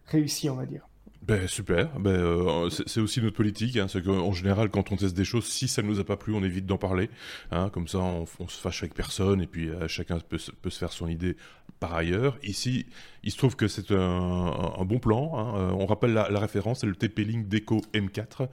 réussi, 0.08 0.50
on 0.50 0.56
va 0.56 0.66
dire. 0.66 0.88
Ben, 1.28 1.48
super, 1.48 2.00
ben, 2.00 2.12
euh, 2.12 2.70
c'est 2.70 3.00
aussi 3.00 3.20
notre 3.20 3.36
politique, 3.36 3.78
hein, 3.78 3.88
c'est 3.88 4.04
qu'en 4.04 4.32
général 4.32 4.70
quand 4.70 4.92
on 4.92 4.96
teste 4.96 5.18
des 5.18 5.26
choses, 5.26 5.46
si 5.46 5.68
ça 5.68 5.82
ne 5.82 5.88
nous 5.88 6.00
a 6.00 6.04
pas 6.04 6.18
plu, 6.18 6.36
on 6.36 6.44
évite 6.44 6.68
d'en 6.68 6.78
parler, 6.78 7.10
hein, 7.50 7.72
comme 7.72 7.88
ça 7.88 7.98
on, 7.98 8.28
se 8.48 8.62
fâche 8.62 8.84
avec 8.84 8.94
personne 8.94 9.42
et 9.42 9.48
puis 9.48 9.70
euh, 9.70 9.88
chacun 9.88 10.20
peut, 10.20 10.38
se 10.38 10.52
faire 10.70 10.92
son 10.92 11.08
idée 11.08 11.36
par 11.80 11.96
ailleurs. 11.96 12.38
Ici, 12.44 12.86
il 13.26 13.32
se 13.32 13.38
trouve 13.38 13.56
que 13.56 13.68
c'est 13.68 13.92
un, 13.92 14.86
bon 14.86 15.00
plan. 15.00 15.32
Hein. 15.36 15.58
Euh, 15.58 15.72
on 15.72 15.88
rappelle 15.88 16.14
la, 16.14 16.40
référence, 16.40 16.82
c'est 16.82 16.88
le 16.88 16.96
TP-Link 16.96 17.48
Deco 17.48 17.82
M4 17.94 18.48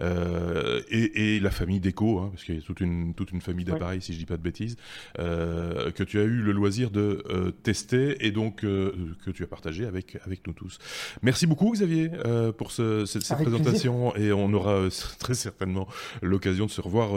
euh, 0.00 0.82
et, 0.90 1.40
la 1.40 1.50
famille 1.50 1.80
Deco, 1.80 2.18
hein, 2.18 2.28
parce 2.30 2.44
qu'il 2.44 2.56
y 2.56 2.58
a 2.58 2.60
toute 2.60 2.80
une, 2.80 3.14
toute 3.14 3.32
une 3.32 3.40
famille 3.40 3.64
d'appareils, 3.64 4.02
si 4.02 4.12
je 4.12 4.18
dis 4.18 4.26
pas 4.26 4.36
de 4.36 4.42
bêtises, 4.42 4.76
euh, 5.18 5.90
que 5.92 6.04
tu 6.04 6.20
as 6.20 6.24
eu 6.24 6.42
le 6.42 6.52
loisir 6.52 6.90
de 6.90 7.54
tester 7.62 8.26
et 8.26 8.30
donc 8.30 8.60
que 8.60 9.30
tu 9.32 9.42
as 9.42 9.46
partagé 9.46 9.86
avec, 9.86 10.18
avec 10.26 10.46
nous 10.46 10.52
tous. 10.52 10.78
Merci 11.22 11.46
beaucoup 11.46 11.72
Xavier 11.72 12.10
pour 12.58 12.70
cette, 12.70 13.26
présentation 13.40 14.14
et 14.14 14.32
on 14.32 14.52
aura 14.52 14.88
très 15.18 15.34
certainement 15.34 15.88
l'occasion 16.20 16.66
de 16.66 16.70
se 16.70 16.82
revoir 16.82 17.10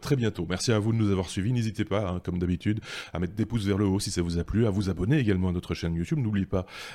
très 0.00 0.16
bientôt. 0.16 0.46
Merci 0.48 0.72
à 0.72 0.78
vous 0.78 0.92
de 0.92 0.98
nous 0.98 1.10
avoir 1.10 1.30
suivis. 1.30 1.52
N'hésitez 1.52 1.86
pas, 1.86 2.10
hein, 2.10 2.20
comme 2.22 2.38
d'habitude, 2.38 2.80
à 3.14 3.18
mettre 3.20 3.34
des 3.34 3.46
pouces 3.46 3.64
vers 3.64 3.78
le 3.78 3.86
haut 3.86 4.00
si 4.00 4.10
ça 4.10 4.20
vous 4.20 4.38
a 4.38 4.44
plu, 4.44 4.66
à 4.66 4.70
vous 4.70 4.90
abonner 4.90 5.18
également 5.18 5.48
à 5.48 5.52
notre 5.52 5.72
chaîne 5.72 5.94
YouTube. 5.94 6.18
N'oubliez 6.18 6.46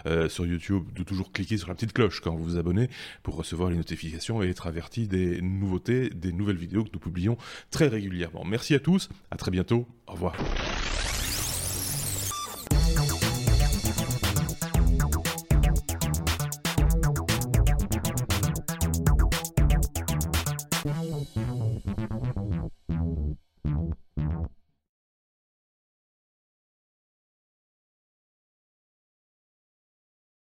euh, 0.06 0.30
sur 0.30 0.45
YouTube 0.45 0.84
de 0.93 1.04
toujours 1.04 1.32
cliquer 1.32 1.58
sur 1.58 1.67
la 1.67 1.76
petite 1.76 1.93
cloche 1.93 2.21
quand 2.21 2.36
vous 2.36 2.43
vous 2.43 2.58
abonnez 2.58 2.89
pour 3.23 3.36
recevoir 3.36 3.69
les 3.69 3.78
notifications 3.78 4.43
et 4.43 4.49
être 4.49 4.67
averti 4.67 5.08
des 5.08 5.41
nouveautés, 5.41 6.10
des 6.10 6.32
nouvelles 6.32 6.58
vidéos 6.58 6.84
que 6.84 6.89
nous 6.93 6.99
publions 6.99 7.38
très 7.71 7.88
régulièrement. 7.88 8.43
Merci 8.45 8.76
à 8.76 8.80
tous, 8.80 9.10
à 9.32 9.38
très 9.38 9.52
bientôt, 9.52 9.88
au 10.08 10.13
revoir. 10.13 10.36